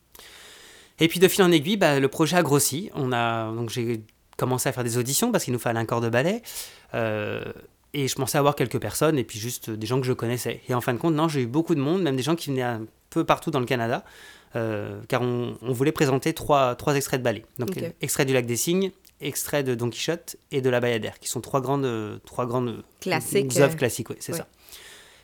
Et 0.99 1.09
puis 1.09 1.20
de 1.20 1.29
fil 1.29 1.43
en 1.43 1.52
aiguille, 1.52 1.76
bah, 1.76 2.00
le 2.00 2.09
projet 2.09 2.37
a 2.37 2.43
grossi. 2.43 2.91
On 2.94 3.12
a, 3.12 3.52
donc 3.52 3.69
j'ai 3.69 4.02
commencé 4.38 4.69
à 4.69 4.73
faire 4.73 4.85
des 4.85 4.97
auditions 4.97 5.32
parce 5.32 5.44
qu'il 5.44 5.52
nous 5.52 5.59
fallait 5.59 5.79
un 5.79 5.85
corps 5.85 6.00
de 6.00 6.09
ballet. 6.09 6.43
Euh, 6.94 7.43
et 7.93 8.09
je 8.09 8.14
pensais 8.14 8.38
avoir 8.38 8.55
quelques 8.56 8.81
personnes 8.81 9.19
et 9.19 9.25
puis 9.25 9.38
juste 9.38 9.70
des 9.70 9.87
gens 9.87 10.00
que 10.00 10.06
je 10.06 10.12
connaissais. 10.12 10.61
Et 10.69 10.75
en 10.75 10.81
fin 10.81 10.94
de 10.94 10.99
compte, 10.99 11.14
non, 11.14 11.29
j'ai 11.29 11.43
eu 11.43 11.47
beaucoup 11.47 11.75
de 11.75 11.81
monde, 11.81 12.02
même 12.02 12.17
des 12.17 12.23
gens 12.23 12.37
qui 12.37 12.50
venaient 12.50 12.62
un 12.62 12.87
peu 13.11 13.25
partout 13.25 13.50
dans 13.50 13.61
le 13.61 13.67
Canada. 13.67 14.05
Car 14.52 15.22
on, 15.22 15.56
on, 15.60 15.72
voulait 15.72 15.93
présenter 15.93 16.32
trois, 16.32 16.75
trois 16.76 16.96
extraits 16.96 17.20
de 17.20 17.25
ballet. 17.25 17.44
Donc, 17.58 17.70
extrait 18.00 18.25
du 18.25 18.32
Lac 18.32 18.46
des 18.46 18.56
Cygnes, 18.56 18.90
extrait 19.20 19.62
de 19.62 19.75
Don 19.75 19.90
Quichotte 19.90 20.37
et 20.50 20.60
de 20.60 20.70
La 20.70 20.81
Bayadère, 20.81 21.19
qui 21.19 21.28
sont 21.28 21.40
trois 21.40 21.60
grandes, 21.60 22.20
trois 22.25 22.46
grandes 22.46 22.82
Classiques. 23.00 23.56
œuvres 23.58 23.76
classiques, 23.76 24.10
oui, 24.10 24.16
c'est 24.20 24.34
ça. 24.34 24.46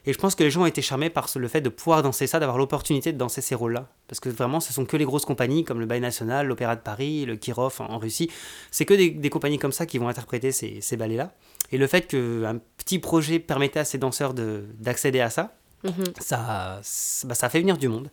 Et 0.04 0.12
je 0.12 0.19
pense 0.19 0.34
que 0.34 0.42
les 0.42 0.50
gens 0.50 0.62
ont 0.62 0.66
été 0.66 0.82
charmés 0.82 1.10
par 1.10 1.28
le 1.36 1.48
fait 1.48 1.60
de 1.60 1.69
pouvoir 1.69 2.02
danser 2.02 2.26
ça, 2.26 2.40
d'avoir 2.40 2.58
l'opportunité 2.58 3.12
de 3.12 3.19
danser 3.19 3.40
ces 3.40 3.54
rôles-là. 3.54 3.88
Parce 4.08 4.19
que 4.19 4.28
vraiment, 4.28 4.58
ce 4.58 4.72
sont 4.72 4.84
que 4.84 4.96
les 4.96 5.04
grosses 5.04 5.25
compagnies 5.25 5.64
comme 5.64 5.78
le 5.78 5.86
Ballet 5.86 6.00
National, 6.00 6.48
l'Opéra 6.48 6.75
de 6.75 6.80
Paris, 6.80 7.25
le 7.25 7.36
Kirov 7.36 7.80
en, 7.80 7.98
Russie. 7.98 8.28
C'est 8.72 8.84
que 8.84 8.94
des, 8.94 9.30
compagnies 9.30 9.58
comme 9.58 9.70
ça 9.70 9.86
qui 9.86 9.98
vont 9.98 10.08
interpréter 10.08 10.50
ces, 10.50 10.80
ces 10.80 10.96
ballets-là. 10.96 11.32
Et 11.70 11.78
le 11.78 11.86
fait 11.86 12.08
qu'un 12.08 12.58
petit 12.78 12.98
projet 12.98 13.38
permettait 13.38 13.78
à 13.78 13.84
ces 13.84 13.98
danseurs 13.98 14.34
d'accéder 14.34 15.20
à 15.20 15.30
ça, 15.30 15.54
mhm. 15.84 15.92
ça, 16.18 16.80
bah, 17.25 17.34
ça 17.34 17.48
fait 17.48 17.60
venir 17.60 17.78
du 17.78 17.86
monde. 17.86 18.10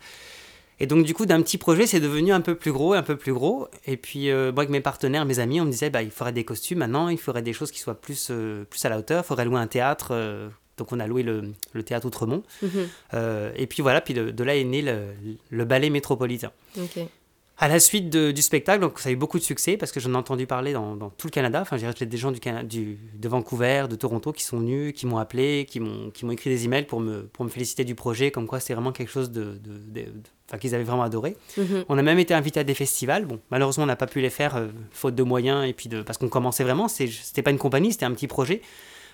Et 0.79 0.87
donc, 0.87 1.05
du 1.05 1.13
coup, 1.13 1.25
d'un 1.25 1.41
petit 1.41 1.57
projet, 1.57 1.87
c'est 1.87 1.99
devenu 1.99 2.31
un 2.31 2.41
peu 2.41 2.55
plus 2.55 2.71
gros, 2.71 2.93
un 2.93 3.03
peu 3.03 3.17
plus 3.17 3.33
gros. 3.33 3.67
Et 3.85 3.97
puis, 3.97 4.29
euh, 4.29 4.51
moi, 4.51 4.61
avec 4.61 4.69
mes 4.69 4.79
partenaires, 4.79 5.25
mes 5.25 5.39
amis, 5.39 5.59
on 5.59 5.65
me 5.65 5.71
disait, 5.71 5.89
bah, 5.89 6.01
il 6.01 6.11
faudrait 6.11 6.31
des 6.31 6.45
costumes 6.45 6.79
maintenant, 6.79 7.09
il 7.09 7.17
faudrait 7.17 7.41
des 7.41 7.53
choses 7.53 7.71
qui 7.71 7.79
soient 7.79 7.99
plus, 7.99 8.29
euh, 8.31 8.63
plus 8.69 8.83
à 8.85 8.89
la 8.89 8.97
hauteur, 8.97 9.23
il 9.23 9.27
faudrait 9.27 9.45
louer 9.45 9.59
un 9.59 9.67
théâtre. 9.67 10.09
Euh. 10.11 10.47
donc, 10.77 10.91
on 10.93 10.99
a 10.99 11.07
loué 11.07 11.23
le, 11.23 11.51
le 11.73 11.83
théâtre 11.83 12.07
Outremont. 12.07 12.43
Mhm. 12.61 12.87
et 13.57 13.67
puis, 13.67 13.81
voilà, 13.81 13.99
puis 13.99 14.13
de, 14.13 14.43
là 14.43 14.55
est 14.55 14.63
né 14.63 14.81
le, 14.81 15.07
le 15.49 15.65
ballet 15.65 15.89
métropolitain. 15.89 16.51
À 17.61 17.67
la 17.67 17.81
suite 17.81 18.09
du 18.09 18.41
spectacle, 18.41 18.79
donc 18.79 18.99
ça 18.99 19.09
a 19.09 19.11
eu 19.11 19.17
beaucoup 19.17 19.37
de 19.37 19.43
succès 19.43 19.75
parce 19.75 19.91
que 19.91 19.99
j'en 19.99 20.13
ai 20.13 20.15
entendu 20.15 20.47
parler 20.47 20.71
dans, 20.71 20.95
dans, 20.95 21.09
tout 21.09 21.27
le 21.27 21.31
Canada. 21.31 21.59
Enfin, 21.59 21.75
j'ai 21.75 22.05
des 22.05 22.17
gens 22.17 22.31
du, 22.31 22.39
du, 22.63 22.97
de 23.13 23.27
Vancouver, 23.27 23.87
de 23.89 23.97
Toronto 23.97 24.31
qui 24.31 24.43
sont 24.43 24.59
venus, 24.59 24.93
qui 24.93 25.05
m'ont 25.05 25.17
appelé, 25.17 25.67
qui 25.69 25.81
m'ont 25.81 26.31
écrit 26.31 26.49
des 26.49 26.63
emails 26.63 26.85
pour 26.85 27.01
me, 27.01 27.23
pour 27.23 27.43
me 27.43 27.49
féliciter 27.49 27.83
du 27.83 27.95
projet, 27.95 28.31
comme 28.31 28.47
quoi 28.47 28.61
c'est 28.61 28.73
vraiment 28.73 28.93
quelque 28.93 29.11
chose 29.11 29.29
de, 29.29 29.59
de, 29.61 30.05
enfin, 30.47 30.57
qu'ils 30.57 30.73
avaient 30.73 30.85
vraiment 30.85 31.03
adoré. 31.03 31.35
Mhm. 31.57 31.83
On 31.89 31.97
a 31.97 32.01
même 32.01 32.19
été 32.19 32.33
invité 32.33 32.61
à 32.61 32.63
des 32.63 32.73
festivals. 32.73 33.25
Bon, 33.25 33.41
malheureusement, 33.51 33.83
on 33.83 33.87
n'a 33.87 33.97
pas 33.97 34.07
pu 34.07 34.21
les 34.21 34.29
faire 34.29 34.55
euh, 34.55 34.67
faute 34.91 35.15
de 35.15 35.23
moyens 35.23 35.67
et 35.67 35.73
puis 35.73 35.89
de 35.89 36.01
parce 36.01 36.17
qu'on 36.17 36.29
commençait 36.29 36.63
vraiment. 36.63 36.87
C'était 36.87 37.41
pas 37.41 37.51
une 37.51 37.57
compagnie, 37.57 37.91
c'était 37.91 38.05
un 38.05 38.13
petit 38.13 38.27
projet. 38.27 38.61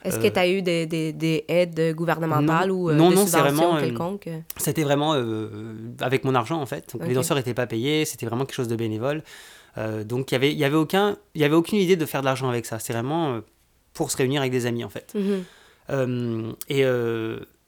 Est-ce 0.05 0.19
que 0.19 0.27
tu 0.27 0.39
as 0.39 0.47
eu 0.47 0.61
des, 0.61 0.85
des, 0.85 1.13
des, 1.13 1.45
aides 1.47 1.93
gouvernementales 1.95 2.71
ou 2.71 2.89
euh, 2.89 3.09
des 3.09 3.15
subventions 3.15 3.75
euh, 3.75 3.79
quelconques? 3.79 4.29
C'était 4.57 4.83
vraiment 4.83 5.13
avec 6.01 6.23
mon 6.23 6.35
argent 6.35 6.61
en 6.61 6.65
fait. 6.65 6.95
Les 7.01 7.13
danseurs 7.13 7.37
n'étaient 7.37 7.53
pas 7.53 7.67
payés, 7.67 8.05
c'était 8.05 8.25
vraiment 8.25 8.45
quelque 8.45 8.55
chose 8.55 8.67
de 8.67 8.75
bénévole. 8.75 9.23
donc 10.05 10.31
il 10.31 10.35
y 10.35 10.37
avait, 10.37 10.53
y 10.53 10.63
avait 10.63 10.75
aucun, 10.75 11.17
il 11.33 11.41
y 11.41 11.43
avait 11.43 11.55
aucune 11.55 11.79
idée 11.79 11.95
de 11.95 12.05
faire 12.05 12.21
de 12.21 12.25
l'argent 12.25 12.49
avec 12.49 12.65
ça. 12.65 12.79
C'est 12.79 12.93
vraiment 12.93 13.41
pour 13.93 14.11
se 14.11 14.17
réunir 14.17 14.41
avec 14.41 14.51
des 14.51 14.65
amis 14.65 14.83
en 14.83 14.89
fait. 14.89 15.13
Mhm. 15.15 16.55
et 16.69 16.85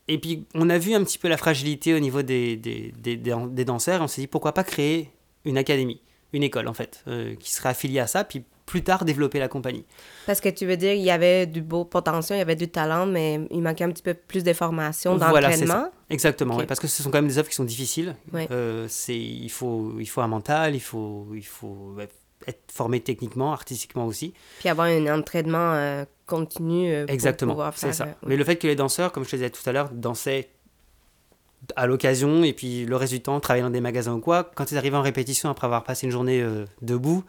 et 0.07 0.17
puis, 0.19 0.45
on 0.55 0.69
a 0.69 0.77
vu 0.77 0.93
un 0.93 1.03
petit 1.03 1.17
peu 1.17 1.27
la 1.27 1.37
fragilité 1.37 1.93
au 1.93 1.99
niveau 1.99 2.21
des, 2.21 2.55
des, 2.55 2.93
des, 2.97 3.17
des 3.17 3.65
danseurs. 3.65 4.01
on 4.01 4.07
s'est 4.07 4.21
dit, 4.21 4.27
pourquoi 4.27 4.53
pas 4.53 4.63
créer 4.63 5.11
une 5.43 5.57
académie, 5.57 6.01
une 6.33 6.43
école, 6.43 6.67
en 6.67 6.73
fait, 6.73 7.03
euh, 7.07 7.35
qui 7.35 7.51
serait 7.51 7.69
affiliée 7.69 7.99
à 7.99 8.07
ça, 8.07 8.23
puis 8.23 8.43
plus 8.67 8.83
tard 8.83 9.05
développer 9.05 9.39
la 9.39 9.47
compagnie. 9.47 9.85
Parce 10.27 10.41
que 10.41 10.49
tu 10.49 10.67
veux 10.67 10.77
dire, 10.77 10.93
il 10.93 11.01
y 11.01 11.09
avait 11.09 11.47
du 11.47 11.61
beau 11.61 11.85
potentiel, 11.85 12.37
il 12.37 12.39
y 12.39 12.43
avait 12.43 12.55
du 12.55 12.67
talent, 12.67 13.07
mais 13.07 13.39
il 13.49 13.61
manquait 13.61 13.85
un 13.85 13.91
petit 13.91 14.03
peu 14.03 14.13
plus 14.13 14.43
de 14.43 14.53
formation, 14.53 15.15
d'entraînement? 15.15 15.65
Voilà, 15.65 15.91
Exactement, 16.09 16.57
parce 16.65 16.79
que 16.79 16.87
ce 16.87 17.01
sont 17.01 17.09
quand 17.09 17.17
même 17.17 17.27
des 17.27 17.39
œuvres 17.39 17.49
qui 17.49 17.55
sont 17.55 17.63
difficiles. 17.63 18.15
Euh, 18.35 18.85
c'est, 18.89 19.17
il, 19.17 19.49
faut, 19.49 19.95
il 19.99 20.05
faut 20.05 20.21
un 20.21 20.27
mental, 20.27 20.75
il 20.75 20.81
faut, 20.81 21.27
il 21.33 21.45
faut 21.45 21.95
être 22.45 22.71
formé 22.71 22.99
techniquement, 22.99 23.53
artistiquement 23.53 24.05
aussi. 24.05 24.33
Puis 24.59 24.69
avoir 24.69 24.87
un 24.87 25.07
entraînement 25.07 25.73
euh, 25.73 26.05
continu 26.25 26.91
euh, 26.91 27.05
Exactement, 27.07 27.57
c'est 27.75 27.93
ça. 27.93 28.05
Euh, 28.05 28.13
Mais 28.27 28.35
le 28.35 28.43
fait 28.43 28.57
que 28.57 28.67
les 28.67 28.75
danseurs, 28.75 29.11
comme 29.11 29.23
je 29.23 29.31
te 29.31 29.35
disais 29.37 29.49
tout 29.49 29.67
à 29.67 29.71
l'heure, 29.71 29.89
dansaient 29.91 30.49
à 31.75 31.87
l'occasion 31.87 32.43
et 32.43 32.53
puis 32.53 32.85
le 32.85 32.95
reste 32.95 33.13
du 33.13 33.21
temps 33.21 33.39
travaillaient 33.39 33.65
dans 33.65 33.69
des 33.69 33.81
magasins 33.81 34.13
ou 34.13 34.19
quoi, 34.19 34.51
quand 34.55 34.71
ils 34.71 34.77
arrivaient 34.77 34.97
en 34.97 35.01
répétition 35.01 35.49
après 35.49 35.65
avoir 35.65 35.83
passé 35.83 36.05
une 36.05 36.11
journée 36.11 36.45
debout, 36.81 37.23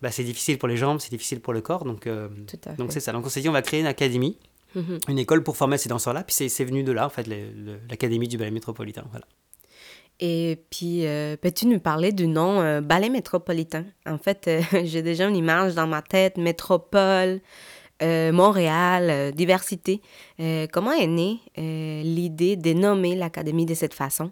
bah, 0.00 0.10
c'est 0.10 0.24
difficile 0.24 0.58
pour 0.58 0.68
les 0.68 0.76
jambes, 0.76 0.98
c'est 1.00 1.10
difficile 1.10 1.40
pour 1.40 1.52
le 1.52 1.60
corps. 1.60 1.84
Donc 1.84 2.08
donc 2.78 2.92
c'est 2.92 3.00
ça. 3.00 3.12
Donc 3.12 3.26
on 3.26 3.28
s'est 3.28 3.40
dit 3.40 3.48
on 3.48 3.52
va 3.52 3.62
créer 3.62 3.80
une 3.80 3.86
académie, 3.86 4.38
mhm. 4.74 4.98
une 5.08 5.18
école 5.18 5.42
pour 5.42 5.56
former 5.56 5.78
ces 5.78 5.88
danseurs-là. 5.88 6.22
Puis 6.24 6.48
c'est 6.48 6.64
venu 6.64 6.82
de 6.84 6.92
là 6.92 7.06
en 7.06 7.10
fait 7.10 7.26
l'académie 7.88 8.28
du 8.28 8.38
ballet 8.38 8.50
métropolitain. 8.50 9.04
Voilà. 9.10 9.24
Et 10.24 10.64
puis, 10.70 11.04
euh, 11.04 11.36
peux-tu 11.36 11.66
nous 11.66 11.80
parler 11.80 12.12
du 12.12 12.28
nom 12.28 12.60
euh, 12.60 12.80
ballet 12.80 13.08
métropolitain? 13.08 13.86
En 14.06 14.18
fait, 14.18 14.46
euh, 14.46 14.62
j'ai 14.84 15.02
déjà 15.02 15.26
une 15.26 15.34
image 15.36 15.74
dans 15.74 15.88
ma 15.88 16.00
tête, 16.00 16.36
métropole, 16.36 17.40
Montréal, 18.32 19.32
diversité. 19.34 20.00
comment 20.72 20.92
est 20.92 21.06
née 21.06 21.38
l'idée 21.56 22.56
de 22.56 22.72
nommer 22.72 23.14
l'académie 23.14 23.66
de 23.66 23.74
cette 23.74 23.94
façon? 23.94 24.30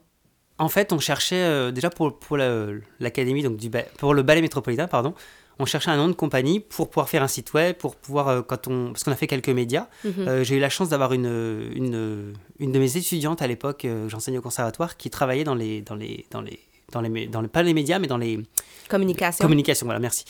En 0.58 0.68
fait, 0.68 0.92
on 0.92 0.98
cherchait 0.98 1.72
déjà 1.72 1.88
pour, 1.88 2.18
pour 2.18 2.36
l'académie, 2.36 3.42
donc 3.42 3.56
du, 3.56 3.70
pour 3.98 4.14
le 4.14 4.22
ballet 4.22 4.42
métropolitain, 4.42 4.88
pardon, 4.88 5.14
on 5.60 5.66
cherchait 5.66 5.90
un 5.90 5.96
nom 5.96 6.08
de 6.08 6.14
compagnie 6.14 6.58
pour 6.58 6.88
pouvoir 6.88 7.08
faire 7.08 7.22
un 7.22 7.28
site 7.28 7.52
web, 7.52 7.76
pour 7.76 7.94
pouvoir, 7.94 8.28
euh, 8.28 8.42
quand 8.42 8.66
on, 8.66 8.92
parce 8.92 9.04
qu'on 9.04 9.12
a 9.12 9.16
fait 9.16 9.26
quelques 9.26 9.50
médias. 9.50 9.88
Mhm. 10.04 10.12
Euh, 10.18 10.44
j'ai 10.44 10.56
eu 10.56 10.58
la 10.58 10.70
chance 10.70 10.88
d'avoir 10.88 11.12
une, 11.12 11.26
une, 11.74 12.34
une, 12.58 12.72
de 12.72 12.78
mes 12.78 12.96
étudiantes 12.96 13.42
à 13.42 13.46
l'époque, 13.46 13.84
euh, 13.84 14.08
j'enseignais 14.08 14.38
au 14.38 14.42
conservatoire, 14.42 14.96
qui 14.96 15.10
travaillait 15.10 15.44
dans 15.44 15.54
les, 15.54 15.82
dans 15.82 15.94
les, 15.94 16.24
dans 16.30 16.40
les, 16.40 16.58
dans 16.92 17.02
les, 17.02 17.26
dans 17.26 17.42
les, 17.42 17.48
pas 17.48 17.62
les 17.62 17.74
médias, 17.74 17.98
mais 17.98 18.06
dans 18.06 18.16
les 18.16 18.40
communications. 18.88 19.44
Communications, 19.44 19.84
voilà, 19.84 20.00
merci. 20.00 20.24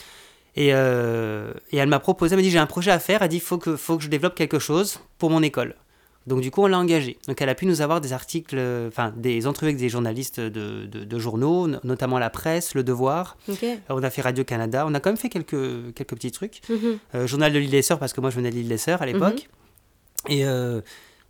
Et, 0.56 0.68
et 0.68 1.76
elle 1.76 1.88
m'a 1.88 2.00
proposé, 2.00 2.34
elle 2.34 2.38
m'a 2.38 2.42
dit 2.42 2.50
j'ai 2.50 2.58
un 2.58 2.66
projet 2.66 2.90
à 2.90 2.98
faire, 2.98 3.22
elle 3.22 3.28
dit 3.28 3.36
il 3.36 3.42
faut 3.42 3.58
que, 3.58 3.76
faut 3.76 3.96
que 3.96 4.02
je 4.02 4.08
développe 4.08 4.34
quelque 4.34 4.58
chose 4.58 5.00
pour 5.18 5.30
mon 5.30 5.42
école. 5.42 5.76
Donc 6.26 6.42
du 6.42 6.50
coup, 6.50 6.62
on 6.62 6.66
l'a 6.66 6.78
engagée. 6.78 7.18
Donc 7.26 7.40
elle 7.40 7.48
a 7.48 7.54
pu 7.54 7.66
nous 7.66 7.80
avoir 7.80 8.00
des 8.00 8.12
articles, 8.12 8.60
enfin 8.88 9.12
des 9.16 9.46
entrevues 9.46 9.70
avec 9.70 9.78
des 9.78 9.88
journalistes 9.88 10.38
de, 10.38 10.86
de, 10.86 11.18
journaux, 11.18 11.66
notamment 11.82 12.18
La 12.18 12.30
Presse, 12.30 12.74
Le 12.74 12.84
Devoir. 12.84 13.36
Euh, 13.48 13.76
on 13.88 14.02
a 14.02 14.10
fait 14.10 14.22
Radio-Canada. 14.22 14.84
On 14.86 14.94
a 14.94 15.00
quand 15.00 15.10
même 15.10 15.16
fait 15.16 15.30
quelques, 15.30 15.94
quelques 15.94 16.14
petits 16.14 16.30
trucs. 16.30 16.60
Mhm. 16.68 16.98
Euh, 17.14 17.26
journal 17.26 17.52
de 17.52 17.58
l'île 17.58 17.70
des 17.70 17.82
Sœurs, 17.82 17.98
parce 17.98 18.12
que 18.12 18.20
moi 18.20 18.30
je 18.30 18.36
venais 18.36 18.50
de 18.50 18.56
l'île 18.56 18.68
des 18.68 18.78
Sœurs 18.78 19.00
à 19.00 19.06
l'époque. 19.06 19.48
Mhm. 20.28 20.32
Et 20.32 20.44
euh, 20.44 20.82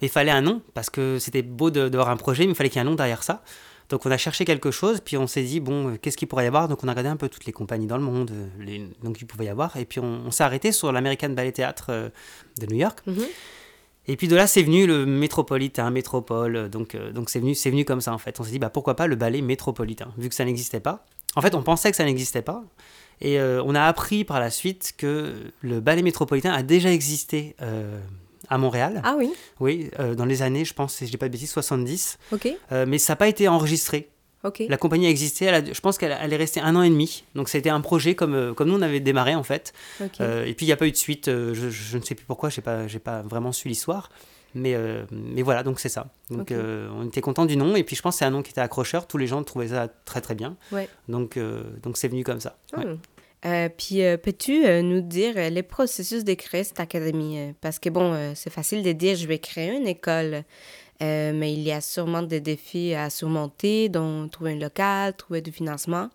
il 0.02 0.08
fallait 0.08 0.32
un 0.32 0.42
nom, 0.42 0.60
parce 0.74 0.90
que 0.90 1.18
c'était 1.18 1.42
beau 1.42 1.70
d'avoir 1.70 2.08
un 2.08 2.16
projet, 2.16 2.44
mais 2.44 2.52
il 2.52 2.56
fallait 2.56 2.68
qu'il 2.68 2.80
y 2.80 2.84
ait 2.84 2.86
un 2.86 2.90
nom 2.90 2.96
derrière 2.96 3.22
ça. 3.22 3.42
Donc 3.90 4.06
on 4.06 4.10
a 4.10 4.16
cherché 4.16 4.44
quelque 4.44 4.70
chose, 4.70 5.00
puis 5.00 5.16
on 5.16 5.26
s'est 5.26 5.42
dit, 5.42 5.60
bon, 5.60 5.98
qu'est-ce 6.00 6.16
qu'il 6.16 6.28
pourrait 6.28 6.44
y 6.44 6.46
avoir? 6.46 6.68
Donc 6.68 6.82
on 6.82 6.88
a 6.88 6.92
regardé 6.92 7.10
un 7.10 7.16
peu 7.16 7.28
toutes 7.28 7.44
les 7.44 7.52
compagnies 7.52 7.86
dans 7.86 7.98
le 7.98 8.02
monde, 8.02 8.32
les, 8.58 8.88
donc 9.02 9.20
il 9.20 9.26
pouvait 9.26 9.46
y 9.46 9.48
avoir, 9.48 9.76
et 9.76 9.84
puis 9.84 10.00
on, 10.00 10.30
s'est 10.30 10.44
arrêté 10.44 10.72
sur 10.72 10.92
l'American 10.92 11.30
Ballet 11.30 11.52
Theatre 11.52 12.10
de 12.58 12.66
New 12.66 12.76
York. 12.76 13.00
Mhm. 13.06 13.26
Et 14.06 14.16
puis 14.16 14.28
de 14.28 14.34
là, 14.34 14.46
c'est 14.46 14.62
venu 14.62 14.86
le 14.86 15.04
métropolitain, 15.06 15.90
métropole. 15.90 16.68
Donc, 16.70 16.96
donc 16.96 17.30
c'est 17.30 17.38
venu, 17.38 17.54
c'est 17.54 17.70
venu 17.70 17.84
comme 17.84 18.00
ça 18.00 18.12
en 18.12 18.18
fait. 18.18 18.40
On 18.40 18.44
s'est 18.44 18.50
dit, 18.50 18.58
bah 18.58 18.70
pourquoi 18.70 18.96
pas 18.96 19.06
le 19.06 19.16
ballet 19.16 19.42
métropolitain, 19.42 20.12
vu 20.16 20.28
que 20.28 20.34
ça 20.34 20.44
n'existait 20.44 20.80
pas. 20.80 21.04
En 21.36 21.42
fait, 21.42 21.54
on 21.54 21.62
pensait 21.62 21.90
que 21.90 21.96
ça 21.96 22.04
n'existait 22.04 22.42
pas. 22.42 22.64
Et 23.20 23.38
euh, 23.38 23.62
on 23.64 23.74
a 23.74 23.82
appris 23.82 24.24
par 24.24 24.40
la 24.40 24.50
suite 24.50 24.94
que 24.96 25.52
le 25.60 25.80
ballet 25.80 26.02
métropolitain 26.02 26.52
a 26.52 26.62
déjà 26.62 26.90
existé 26.90 27.54
euh, 27.60 28.00
à 28.50 28.58
Montréal. 28.58 29.00
Ah 29.04 29.14
oui 29.16 29.32
Oui, 29.60 29.90
euh, 29.98 30.14
dans 30.14 30.26
les 30.26 30.42
années, 30.42 30.64
je 30.64 30.74
pense, 30.74 30.94
si 30.94 31.06
je 31.06 31.10
dis 31.10 31.16
pas 31.16 31.28
de 31.28 31.32
bêtises, 31.32 31.50
70. 31.50 32.18
Ok. 32.32 32.48
mais 32.86 32.98
ça 32.98 33.12
n'a 33.12 33.16
pas 33.16 33.28
été 33.28 33.48
enregistré. 33.48 34.10
Ok. 34.42 34.62
La 34.68 34.78
compagnie 34.78 35.06
a 35.06 35.10
existé, 35.10 35.44
elle 35.46 35.74
je 35.74 35.80
pense 35.80 35.98
qu'elle 35.98 36.12
est 36.32 36.36
restée 36.36 36.60
un 36.60 36.74
an 36.74 36.82
et 36.82 36.88
demi. 36.88 37.24
Donc 37.34 37.48
c'était 37.48 37.68
un 37.68 37.80
projet 37.80 38.14
comme, 38.14 38.54
comme 38.54 38.68
nous 38.68 38.76
on 38.76 38.82
avait 38.82 39.00
démarré 39.00 39.34
en 39.34 39.42
fait. 39.42 39.72
et 40.00 40.54
puis 40.54 40.64
il 40.64 40.66
n'y 40.66 40.72
a 40.72 40.76
pas 40.76 40.86
eu 40.86 40.92
de 40.92 40.96
suite, 40.96 41.26
je, 41.26 41.52
je, 41.70 41.98
ne 41.98 42.02
sais 42.02 42.14
plus 42.14 42.24
pourquoi, 42.24 42.48
je 42.48 42.60
n'ai 42.60 42.64
pas, 42.64 42.86
pas 43.04 43.22
vraiment 43.22 43.52
su 43.52 43.68
l'histoire. 43.68 44.10
Mais, 44.54 44.74
euh, 44.74 45.04
mais 45.10 45.42
voilà, 45.42 45.62
donc 45.62 45.80
c'est 45.80 45.88
ça. 45.88 46.08
Donc 46.30 46.50
euh, 46.50 46.88
on 46.94 47.06
était 47.06 47.20
content 47.20 47.46
du 47.46 47.56
nom 47.56 47.76
et 47.76 47.84
puis 47.84 47.94
je 47.94 48.02
pense 48.02 48.14
que 48.14 48.18
c'est 48.20 48.24
un 48.24 48.30
nom 48.30 48.42
qui 48.42 48.50
était 48.50 48.60
accrocheur. 48.60 49.06
Tous 49.06 49.18
les 49.18 49.26
gens 49.26 49.42
trouvaient 49.44 49.68
ça 49.68 49.88
très 50.04 50.20
très 50.20 50.34
bien. 50.34 50.56
Donc 51.08 51.36
euh, 51.36 51.62
donc 51.82 51.96
c'est 51.96 52.08
venu 52.08 52.24
comme 52.24 52.40
ça. 52.40 52.56
Ah. 53.42 53.68
puis 53.70 54.02
peux-tu 54.22 54.62
nous 54.82 55.00
dire 55.00 55.34
les 55.50 55.62
processus 55.62 56.24
de 56.24 56.34
créer 56.34 56.64
cette 56.64 56.80
académie 56.80 57.54
Parce 57.60 57.78
que 57.78 57.88
bon, 57.88 58.32
c'est 58.34 58.50
facile 58.50 58.82
de 58.82 58.92
dire 58.92 59.16
je 59.16 59.26
vais 59.26 59.38
créer 59.38 59.74
une 59.74 59.86
école. 59.88 60.44
mais 61.00 61.52
il 61.52 61.60
y 61.60 61.72
a 61.72 61.80
sûrement 61.80 62.22
des 62.22 62.40
défis 62.40 62.94
à 62.94 63.08
surmonter, 63.10 63.88
dont 63.88 64.28
trouver 64.28 64.52
un 64.52 64.58
local, 64.58 65.14
trouver 65.14 65.40
du 65.40 65.52
financement. 65.52 66.10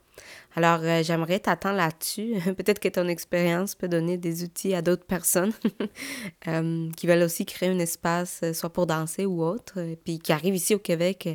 Alors, 0.55 0.79
euh, 0.83 1.03
j'aimerais 1.03 1.39
t'attendre 1.39 1.75
là-dessus. 1.75 2.35
Peut-être 2.57 2.79
que 2.79 2.87
ton 2.87 3.07
expérience 3.07 3.75
peut 3.75 3.87
donner 3.87 4.17
des 4.17 4.43
outils 4.43 4.73
à 4.73 4.81
d'autres 4.81 5.05
personnes 5.05 5.51
euh, 6.47 6.89
qui 6.95 7.07
veulent 7.07 7.23
aussi 7.23 7.45
créer 7.45 7.69
un 7.69 7.79
espace, 7.79 8.39
euh, 8.43 8.53
soit 8.53 8.71
pour 8.71 8.87
danser 8.87 9.25
ou 9.25 9.43
autre, 9.43 9.79
puis 10.05 10.19
qui 10.19 10.31
arrivent 10.31 10.55
ici 10.55 10.73
au 10.73 10.79
Québec 10.79 11.27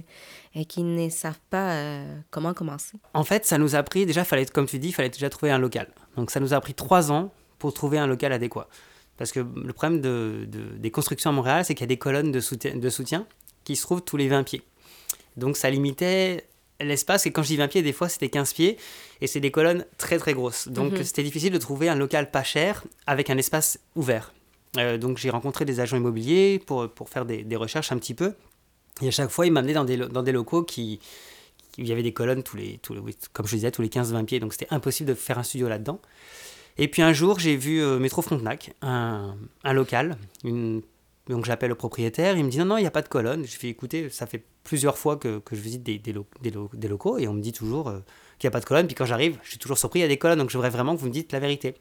et 0.55 0.65
qui 0.65 0.83
ne 0.83 1.09
savent 1.11 1.41
pas 1.51 2.03
comment 2.31 2.55
commencer. 2.55 2.99
En 3.15 3.25
fait, 3.25 3.45
ça 3.45 3.59
nous 3.59 3.75
a 3.75 3.83
pris, 3.83 4.07
déjà, 4.07 4.25
fallait, 4.25 4.47
comme 4.47 4.67
tu 4.67 4.79
dis, 4.79 4.89
il 4.89 4.93
fallait 4.93 5.11
déjà 5.11 5.29
trouver 5.29 5.53
un 5.53 5.59
local. 5.59 5.89
Donc, 6.17 6.31
ça 6.31 6.41
nous 6.41 6.55
a 6.55 6.61
pris 6.61 6.75
trois 6.75 7.13
ans 7.13 7.33
pour 7.59 7.75
trouver 7.75 7.99
un 7.99 8.07
local 8.07 8.33
adéquat. 8.33 8.69
Parce 9.17 9.33
que 9.33 9.41
le 9.41 9.73
problème 9.73 10.01
de, 10.01 10.49
des 10.79 10.91
constructions 10.91 11.31
à 11.31 11.33
Montréal, 11.33 11.65
c'est 11.65 11.75
qu'il 11.75 11.83
y 11.83 11.85
a 11.85 11.89
des 11.89 11.99
colonnes 11.99 12.33
de 12.33 12.41
soutien, 12.41 12.75
de 12.75 12.91
soutien 12.91 13.27
qui 13.65 13.77
se 13.77 13.83
trouvent 13.83 14.03
tous 14.03 14.17
les 14.17 14.29
20 14.29 14.45
pieds. 14.45 14.63
Donc, 15.37 15.57
ça 15.57 15.71
limitait 15.71 16.47
l'espace, 16.81 17.27
et 17.27 17.33
quand 17.33 17.43
je 17.43 17.49
dis 17.49 17.57
20 17.57 17.69
pieds, 17.69 17.83
des 17.83 17.93
fois 17.93 18.09
c'était 18.09 18.29
15 18.29 18.53
pieds, 18.53 18.77
et 19.21 19.27
c'est 19.27 19.41
des 19.41 19.51
colonnes 19.51 19.85
très 19.99 20.19
très 20.19 20.35
grosses. 20.35 20.69
Donc 20.69 20.93
mhm. 20.93 21.05
c'était 21.05 21.23
difficile 21.23 21.53
de 21.53 21.59
trouver 21.59 21.89
un 21.89 21.95
local 21.95 22.31
pas 22.31 22.43
cher 22.43 22.85
avec 23.07 23.31
un 23.31 23.39
espace 23.39 23.79
ouvert. 23.97 24.33
Euh, 24.77 24.99
donc 24.99 25.19
j'ai 25.19 25.31
rencontré 25.31 25.65
des 25.65 25.81
agents 25.81 25.97
immobiliers 25.97 26.63
pour, 26.65 26.89
pour 26.91 27.09
faire 27.09 27.25
des, 27.25 27.43
des, 27.43 27.57
recherches 27.57 27.93
un 27.93 27.99
petit 27.99 28.15
peu, 28.15 28.35
et 29.03 29.09
à 29.09 29.11
chaque 29.11 29.31
fois 29.31 29.47
ils 29.47 29.53
m'amenaient 29.53 29.75
dans 29.75 29.85
des, 29.85 29.97
dans 29.97 30.23
des 30.23 30.33
locaux 30.33 30.63
qui, 30.63 31.01
où 31.79 31.83
il 31.83 31.89
y 31.89 31.93
avait 31.93 32.03
des 32.03 32.13
colonnes, 32.13 32.43
tous 32.43 32.57
les, 32.57 32.79
tous 32.79 32.95
les, 32.95 33.01
comme 33.33 33.47
je 33.47 33.55
disais, 33.55 33.71
tous 33.71 33.83
les 33.83 33.89
15-20 33.89 34.25
pieds, 34.25 34.41
donc 34.41 34.53
c'était 34.53 34.69
impossible 34.71 35.09
de 35.09 35.15
faire 35.15 35.39
un 35.39 35.43
studio 35.43 35.69
là-dedans. 35.69 36.01
Et 36.79 36.89
puis 36.89 37.03
un 37.03 37.13
jour, 37.13 37.39
j'ai 37.39 37.57
vu 37.57 37.83
euh, 37.83 37.99
Métro 37.99 38.23
Frontenac, 38.23 38.73
un, 38.81 39.35
un 39.65 39.73
local, 39.73 40.17
une 40.45 40.83
donc 41.31 41.45
j'appelle 41.45 41.69
le 41.69 41.75
propriétaire, 41.77 42.37
il 42.37 42.45
me 42.45 42.51
dit 42.51 42.59
non, 42.59 42.65
non, 42.65 42.77
il 42.77 42.81
n'y 42.81 42.87
a 42.87 42.91
pas 42.91 43.03
de 43.03 43.09
colonne. 43.09 43.45
Je 43.45 43.57
fais 43.57 43.69
écouter, 43.69 44.11
ça 44.11 44.27
fait 44.27 44.43
plusieurs 44.71 44.97
fois 44.97 45.17
que, 45.17 45.41
que 45.41 45.57
je 45.57 45.61
visite 45.61 45.83
des, 45.83 45.99
des, 45.99 46.15
des, 46.41 46.89
locaux 46.89 47.19
et 47.19 47.27
on 47.27 47.33
me 47.33 47.41
dit 47.41 47.51
toujours 47.51 47.89
euh, 47.89 47.99
qu'il 48.39 48.47
n'y 48.47 48.53
a 48.53 48.55
pas 48.55 48.61
de 48.61 48.65
colonne. 48.65 48.87
Puis 48.87 48.95
quand 48.95 49.05
j'arrive, 49.05 49.37
je 49.43 49.49
suis 49.49 49.59
toujours 49.59 49.79
surpris, 49.79 49.99
il 49.99 50.03
y 50.03 50.05
a 50.05 50.09
des 50.09 50.17
colonnes, 50.17 50.39
donc 50.39 50.49
je 50.49 50.57
voudrais 50.57 50.71
vraiment 50.71 50.95
que 50.95 51.01
vous 51.01 51.09
me 51.09 51.13
dites 51.13 51.33
la 51.33 51.41
vérité. 51.41 51.75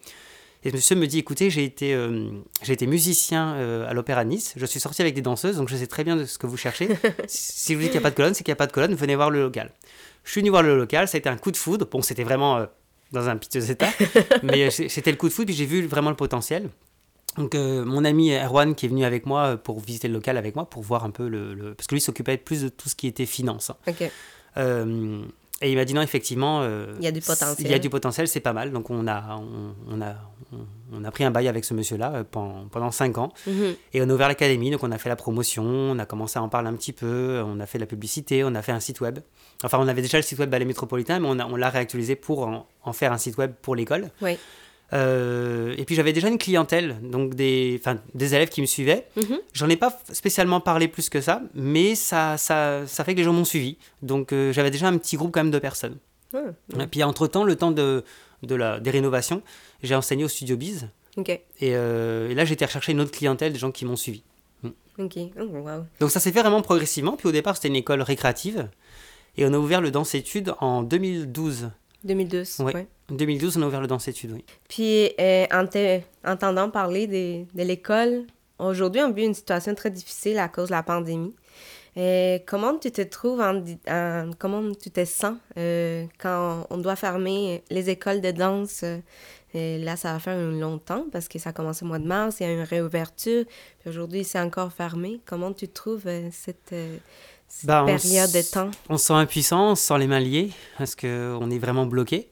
Et 0.64 0.72
monsieur 0.72 0.96
me 0.96 1.06
dit 1.06 1.20
écoutez, 1.20 1.52
j'ai 1.52 1.64
été, 1.64 1.94
euh, 1.94 2.32
j'ai 2.64 2.74
été 2.74 2.88
musicien 2.88 3.54
euh, 3.58 3.88
à 3.88 3.94
l'Opéra 3.94 4.24
Nice, 4.24 4.54
je 4.56 4.66
suis 4.66 4.80
sorti 4.80 5.04
avec 5.04 5.14
des 5.14 5.22
danseuses, 5.22 5.58
donc 5.58 5.70
je 5.70 5.76
sais 5.76 5.86
très 5.86 6.04
bien 6.04 6.16
de 6.16 6.26
ce 6.26 6.40
que 6.40 6.48
vous 6.48 6.58
cherchez. 6.58 6.90
si, 7.28 7.74
je 7.74 7.78
vous 7.78 7.84
dis 7.84 7.90
qu'il 7.90 8.00
n'y 8.00 8.00
a 8.00 8.02
pas 8.02 8.10
de 8.10 8.16
colonne, 8.16 8.34
c'est 8.34 8.44
qu'il 8.44 8.52
n'y 8.52 8.58
a 8.58 8.62
pas 8.64 8.66
de 8.66 8.72
colonne, 8.72 8.96
venez 8.96 9.16
voir 9.16 9.30
le 9.30 9.40
local. 9.40 9.72
Je 10.24 10.32
suis 10.32 10.42
venu 10.42 10.50
voir 10.50 10.64
le 10.64 10.76
local, 10.76 11.08
ça 11.08 11.18
a 11.18 11.20
été 11.20 11.30
un 11.30 11.38
coup 11.38 11.52
de 11.52 11.58
foudre. 11.58 11.86
Bon, 11.86 12.02
c'était 12.02 12.24
vraiment 12.24 12.66
dans 13.12 13.30
un 13.30 13.38
piteux 13.38 13.70
état, 13.70 13.90
mais 14.42 14.72
c'était 14.72 15.12
le 15.12 15.18
coup 15.18 15.28
de 15.28 15.34
foudre, 15.34 15.46
puis 15.46 15.56
j'ai 15.56 15.68
vu 15.68 15.86
vraiment 15.86 16.10
le 16.10 16.16
potentiel. 16.16 16.70
Donc 17.38 17.56
euh, 17.56 17.86
mon 17.86 18.06
ami 18.06 18.32
Erwan 18.34 18.76
qui 18.76 18.86
est 18.86 18.90
venu 18.90 19.06
avec 19.06 19.26
moi 19.26 19.58
pour 19.58 19.80
visiter 19.80 20.08
le 20.08 20.14
local 20.16 20.38
avec 20.38 20.56
moi 20.56 20.70
pour 20.70 20.82
voir 20.82 21.04
un 21.04 21.12
peu 21.12 21.28
le, 21.28 21.74
parce 21.76 21.88
que 21.88 21.96
lui 21.96 22.02
s'occupait 22.02 22.38
plus 22.38 22.64
de 22.64 22.70
tout 22.70 22.90
ce 22.90 22.96
qui 22.96 23.08
était 23.08 23.26
finance. 23.26 23.72
Euh, 24.58 25.22
et 25.62 25.72
il 25.72 25.76
m'a 25.76 25.86
dit 25.86 25.94
non 25.94 26.02
effectivement 26.02 26.62
euh, 26.64 26.96
il 27.00 27.04
y 27.04 27.08
a 27.08 27.12
du 27.12 27.22
potentiel. 27.22 27.68
Il 27.68 27.72
y 27.72 27.74
a 27.74 27.80
du 27.80 27.90
potentiel, 27.90 28.28
c'est 28.28 28.40
pas 28.40 28.54
mal. 28.54 28.72
Donc 28.72 28.90
on 28.90 29.08
a 29.08 29.40
on, 29.90 30.02
a 30.02 30.16
on, 30.92 31.04
a 31.04 31.12
pris 31.12 31.24
un 31.24 31.32
bail 31.32 31.48
avec 31.48 31.66
ce 31.66 31.74
monsieur 31.74 31.98
là 31.98 32.24
pendant, 32.24 32.66
pendant 32.70 32.92
cinq 32.92 33.18
ans 33.18 33.32
mhm. 33.46 33.76
et 33.94 34.02
on 34.02 34.10
a 34.10 34.14
ouvert 34.14 34.28
l'académie 34.28 34.72
donc 34.72 34.84
on 34.84 34.92
a 34.92 34.98
fait 34.98 35.10
la 35.10 35.16
promotion, 35.16 35.64
on 35.64 36.00
a 36.00 36.06
commencé 36.06 36.40
à 36.40 36.42
en 36.42 36.50
parler 36.50 36.70
un 36.70 36.76
petit 36.76 36.94
peu, 36.94 37.44
on 37.46 37.60
a 37.60 37.66
fait 37.66 37.78
de 37.78 37.84
la 37.84 37.88
publicité, 37.88 38.44
on 38.44 38.56
a 38.56 38.62
fait 38.62 38.72
un 38.72 38.80
site 38.80 39.02
web. 39.02 39.20
Enfin 39.64 39.78
on 39.80 39.88
avait 39.88 40.02
déjà 40.02 40.18
le 40.18 40.24
site 40.24 40.40
web 40.40 40.50
Ballet 40.50 40.66
Métropolitain 40.66 41.20
mais 41.20 41.28
on 41.28 41.40
on 41.40 41.56
l'a 41.56 41.70
réactualisé 41.70 42.16
pour 42.16 42.48
en, 42.48 42.68
en, 42.84 42.94
faire 42.94 43.14
un 43.14 43.18
site 43.18 43.38
web 43.38 43.54
pour 43.62 43.76
l'école. 43.76 44.10
Oui. 44.22 44.38
Euh, 44.94 45.76
et 45.78 45.86
puis 45.86 45.96
j'avais 45.96 46.14
déjà 46.14 46.30
une 46.30 46.38
clientèle, 46.38 46.98
donc 47.04 47.36
des, 47.36 47.80
des 48.16 48.36
élèves 48.36 48.50
qui 48.50 48.62
me 48.62 48.66
suivaient. 48.66 49.06
Mhm. 49.16 49.40
J'en 49.54 49.70
ai 49.70 49.76
pas 49.76 49.98
spécialement 50.12 50.62
parlé 50.62 50.88
plus 50.88 51.10
que 51.10 51.22
ça, 51.22 51.42
mais 51.54 51.96
ça, 51.96 52.38
ça, 52.38 52.88
ça 52.88 53.04
fait 53.04 53.14
que 53.14 53.20
les 53.20 53.24
gens 53.24 53.34
m'ont 53.34 53.46
suivi. 53.46 53.78
Donc 54.02 54.34
euh, 54.34 54.52
j'avais 54.52 54.72
déjà 54.72 54.88
un 54.88 54.98
petit 54.98 55.16
groupe 55.16 55.32
quand 55.32 55.42
même 55.42 55.52
de 55.52 55.60
personnes. 55.60 55.98
Et 56.80 56.88
puis 56.88 57.04
entre-temps, 57.04 57.44
le 57.44 57.56
temps 57.56 57.72
de, 57.72 58.04
de 58.44 58.56
la, 58.56 58.80
des 58.80 58.92
rénovations, 58.92 59.42
j'ai 59.82 59.96
enseigné 59.96 60.24
au 60.24 60.28
Studio 60.28 60.58
Biz. 60.58 60.90
Euh, 61.62 62.30
et, 62.30 62.36
là, 62.36 62.46
j'ai 62.46 62.54
été 62.54 62.66
rechercher 62.66 62.92
une 62.92 63.02
autre 63.02 63.12
clientèle, 63.12 63.54
des 63.54 63.60
gens 63.60 63.72
qui 63.72 63.86
m'ont 63.86 63.96
suivi. 63.96 64.24
Mm. 64.64 64.70
Oh, 65.00 65.08
donc 66.00 66.12
ça 66.12 66.20
s'est 66.20 66.32
fait 66.32 66.42
vraiment 66.42 66.62
progressivement. 66.62 67.16
Puis 67.16 67.28
au 67.28 67.32
départ, 67.32 67.56
c'était 67.56 67.70
une 67.70 67.76
école 67.76 68.02
récréative. 68.02 68.70
Et 69.38 69.46
on 69.46 69.54
a 69.54 69.58
ouvert 69.58 69.82
le 69.82 69.92
Danse-Études 69.92 70.54
en 70.60 70.84
2012. 70.84 71.70
2012, 72.04 72.62
oui. 72.62 72.74
En 73.12 73.16
2012, 73.16 73.58
on 73.58 73.64
a 73.64 73.68
ouvert 73.68 73.82
le 73.82 73.88
Danse 73.88 74.08
Études, 74.08 74.32
oui. 74.32 74.46
Puis, 74.68 75.12
euh, 75.20 75.46
en 75.52 75.66
t'entendant 76.24 76.70
parler 76.70 77.08
de, 77.08 77.64
l'école, 77.64 78.26
aujourd'hui, 78.58 79.02
on 79.02 79.12
vit 79.12 79.26
une 79.26 79.34
situation 79.34 79.76
très 79.76 79.90
difficile 79.90 80.38
à 80.40 80.48
cause 80.48 80.68
de 80.68 80.74
la 80.74 80.84
pandémie. 80.84 81.36
Et 81.96 82.02
euh, 82.02 82.38
comment 82.46 82.78
tu 82.78 82.92
te 82.92 83.02
trouves, 83.02 83.42
en, 83.42 83.64
comment 84.38 84.72
tu 84.74 84.92
te 84.92 85.04
sens 85.06 85.36
euh, 85.58 86.06
quand 86.20 86.68
on 86.70 86.78
doit 86.78 86.96
fermer 86.96 87.64
les 87.70 87.90
écoles 87.90 88.22
de 88.22 88.32
danse? 88.32 88.86
Et 89.56 89.80
là, 89.80 89.98
ça 89.98 90.14
va 90.14 90.20
faire 90.20 90.38
un 90.38 90.52
long 90.52 90.78
temps 90.78 91.06
parce 91.12 91.28
que 91.28 91.40
ça 91.40 91.50
a 91.50 91.54
commencé 91.54 91.84
au 91.84 91.88
mois 91.88 91.98
de 91.98 92.06
mars, 92.06 92.38
il 92.40 92.44
y 92.44 92.46
a 92.46 92.54
une 92.54 92.62
réouverture, 92.62 93.44
puis 93.80 93.90
aujourd'hui, 93.90 94.24
c'est 94.24 94.40
encore 94.40 94.72
fermé. 94.72 95.20
Comment 95.26 95.52
tu 95.52 95.68
trouves 95.68 96.08
cette, 96.32 96.76
bah, 97.64 97.86
période 97.86 98.32
de 98.32 98.52
temps? 98.52 98.72
On 98.90 98.98
se 98.98 99.08
sent 99.08 99.14
impuissant, 99.14 99.72
on 99.72 99.76
se 99.76 99.84
sent 99.84 99.98
les 99.98 100.08
mains 100.08 100.20
liées 100.20 100.52
parce 100.78 100.96
qu'on 100.96 101.52
est 101.52 101.60
vraiment 101.60 101.86
bloqué. 101.86 102.30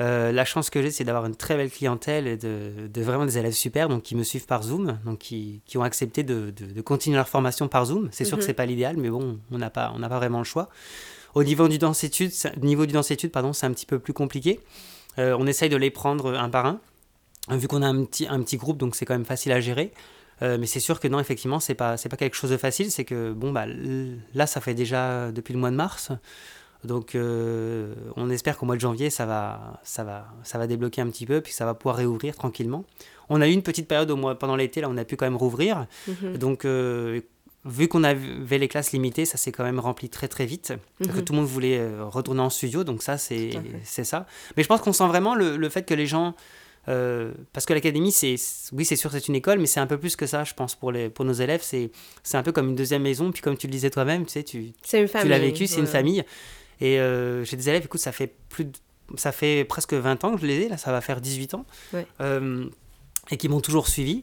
Euh, 0.00 0.32
la 0.32 0.46
chance 0.46 0.70
que 0.70 0.80
j'ai, 0.80 0.90
c'est 0.90 1.04
d'avoir 1.04 1.26
une 1.26 1.36
très 1.36 1.56
belle 1.56 1.70
clientèle 1.70 2.26
et 2.26 2.36
de, 2.38 2.88
vraiment 3.02 3.26
des 3.26 3.36
élèves 3.36 3.52
super, 3.52 3.88
donc 3.88 4.02
qui 4.02 4.16
me 4.16 4.22
suivent 4.22 4.46
par 4.46 4.62
Zoom, 4.62 4.98
donc 5.04 5.18
qui, 5.18 5.62
ont 5.76 5.82
accepté 5.82 6.22
de, 6.22 6.52
continuer 6.80 7.16
leur 7.16 7.28
formation 7.28 7.68
par 7.68 7.84
Zoom. 7.84 8.08
C'est 8.10 8.24
sûr 8.24 8.36
que 8.36 8.40
que 8.40 8.44
mhm. 8.44 8.46
c'est 8.46 8.54
pas 8.54 8.66
l'idéal, 8.66 8.96
mais 8.96 9.10
bon, 9.10 9.38
on 9.50 9.58
n'a 9.58 9.68
pas, 9.68 9.92
on 9.94 10.00
pas 10.00 10.08
vraiment 10.08 10.38
le 10.38 10.44
choix. 10.44 10.70
Au 11.34 11.44
niveau 11.44 11.68
du 11.68 11.78
danse-études, 11.78 12.32
niveau 12.62 12.86
du 12.86 12.94
pardon, 13.30 13.52
c'est 13.52 13.66
un 13.66 13.72
petit 13.72 13.86
peu 13.86 13.98
plus 13.98 14.14
compliqué. 14.14 14.60
Euh, 15.18 15.36
on 15.38 15.46
essaye 15.46 15.68
de 15.68 15.76
les 15.76 15.90
prendre 15.90 16.34
un 16.34 16.48
par 16.48 16.66
un, 16.66 16.80
vu 17.50 17.68
qu'on 17.68 17.82
a 17.82 17.86
un 17.86 18.04
petit, 18.04 18.26
un 18.26 18.42
petit 18.42 18.56
groupe, 18.56 18.78
donc 18.78 18.96
c'est 18.96 19.04
quand 19.04 19.14
même 19.14 19.26
facile 19.26 19.52
à 19.52 19.60
gérer. 19.60 19.92
Euh, 20.42 20.56
mais 20.58 20.66
c'est 20.66 20.80
sûr 20.80 21.00
que 21.00 21.08
non, 21.08 21.20
effectivement, 21.20 21.60
c'est 21.60 21.74
pas, 21.74 21.96
c'est 21.96 22.08
pas 22.08 22.16
quelque 22.16 22.36
chose 22.36 22.50
de 22.50 22.56
facile. 22.56 22.90
C'est 22.90 23.04
que 23.04 23.32
bon, 23.32 23.52
bah 23.52 23.66
là, 24.34 24.46
ça 24.46 24.60
fait 24.60 24.74
déjà 24.74 25.32
depuis 25.32 25.52
le 25.52 25.60
mois 25.60 25.70
de 25.70 25.76
mars. 25.76 26.12
Donc 26.84 27.14
euh, 27.14 27.94
on 28.16 28.30
espère 28.30 28.56
qu'au 28.56 28.66
mois 28.66 28.76
de 28.76 28.80
janvier, 28.80 29.10
ça 29.10 29.26
va, 29.26 29.80
ça, 29.82 30.02
va, 30.02 30.26
ça 30.44 30.58
va 30.58 30.66
débloquer 30.66 31.02
un 31.02 31.10
petit 31.10 31.26
peu, 31.26 31.40
puis 31.40 31.52
ça 31.52 31.64
va 31.64 31.74
pouvoir 31.74 31.96
réouvrir 31.96 32.34
tranquillement. 32.36 32.84
On 33.28 33.40
a 33.40 33.48
eu 33.48 33.52
une 33.52 33.62
petite 33.62 33.86
période 33.86 34.10
au 34.10 34.16
mois, 34.16 34.38
pendant 34.38 34.56
l'été, 34.56 34.80
là 34.80 34.88
on 34.90 34.96
a 34.96 35.04
pu 35.04 35.16
quand 35.16 35.26
même 35.26 35.36
rouvrir. 35.36 35.86
Mhm. 36.08 36.38
Donc 36.38 36.64
euh, 36.64 37.20
vu 37.66 37.88
qu'on 37.88 38.02
avait 38.02 38.58
les 38.58 38.68
classes 38.68 38.92
limitées, 38.92 39.26
ça 39.26 39.36
s'est 39.36 39.52
quand 39.52 39.64
même 39.64 39.78
rempli 39.78 40.08
très 40.08 40.28
très 40.28 40.46
vite. 40.46 40.72
que 41.02 41.08
mhm. 41.08 41.24
tout 41.24 41.32
le 41.34 41.40
monde 41.40 41.48
voulait 41.48 41.78
euh, 41.78 42.04
retourner 42.04 42.40
en 42.40 42.50
studio, 42.50 42.82
donc 42.82 43.02
ça 43.02 43.18
c'est 43.18 43.50
ça. 43.84 44.26
Mais 44.56 44.62
je 44.62 44.68
pense 44.68 44.80
qu'on 44.80 44.94
sent 44.94 45.06
vraiment 45.06 45.34
le, 45.34 45.56
le, 45.56 45.68
fait 45.68 45.82
que 45.82 45.94
les 45.94 46.06
gens... 46.06 46.34
parce 47.52 47.66
que 47.66 47.72
l'académie, 47.72 48.12
c'est 48.12 48.36
oui, 48.72 48.84
c'est 48.84 48.96
sûr, 48.96 49.10
c'est 49.12 49.28
une 49.28 49.34
école, 49.34 49.58
mais 49.58 49.66
c'est 49.66 49.80
un 49.80 49.86
peu 49.86 49.98
plus 49.98 50.16
que 50.16 50.26
ça, 50.26 50.44
je 50.44 50.54
pense, 50.54 50.74
pour, 50.74 50.92
les, 50.92 51.08
pour 51.08 51.24
nos 51.24 51.32
élèves. 51.32 51.62
C'est 51.62 51.90
un 52.32 52.42
peu 52.42 52.52
comme 52.52 52.70
une 52.70 52.76
deuxième 52.76 53.02
maison. 53.02 53.30
Puis 53.32 53.42
comme 53.42 53.56
tu 53.56 53.66
le 53.66 53.72
disais 53.72 53.90
toi-même, 53.90 54.26
tu 54.26 54.32
sais, 54.32 54.42
tu, 54.42 54.72
tu 54.82 55.06
l'as 55.28 55.38
vécu, 55.38 55.66
c'est 55.66 55.80
une 55.80 55.86
famille. 55.86 56.24
Et 56.80 56.98
euh, 56.98 57.44
j'ai 57.44 57.56
des 57.56 57.68
élèves, 57.68 57.84
écoute, 57.84 58.00
ça 58.00 58.12
fait 58.12 58.34
plus 58.48 58.66
ça 59.16 59.32
fait 59.32 59.64
presque 59.64 59.94
20 59.94 60.24
ans 60.24 60.34
que 60.34 60.40
je 60.40 60.46
les 60.46 60.60
ai, 60.62 60.68
là 60.68 60.76
ça 60.76 60.92
va 60.92 61.00
faire 61.00 61.20
18 61.20 61.54
ans, 61.54 61.66
euh, 62.20 62.66
et 63.30 63.36
qui 63.36 63.48
m'ont 63.48 63.60
toujours 63.60 63.88
suivi. 63.88 64.22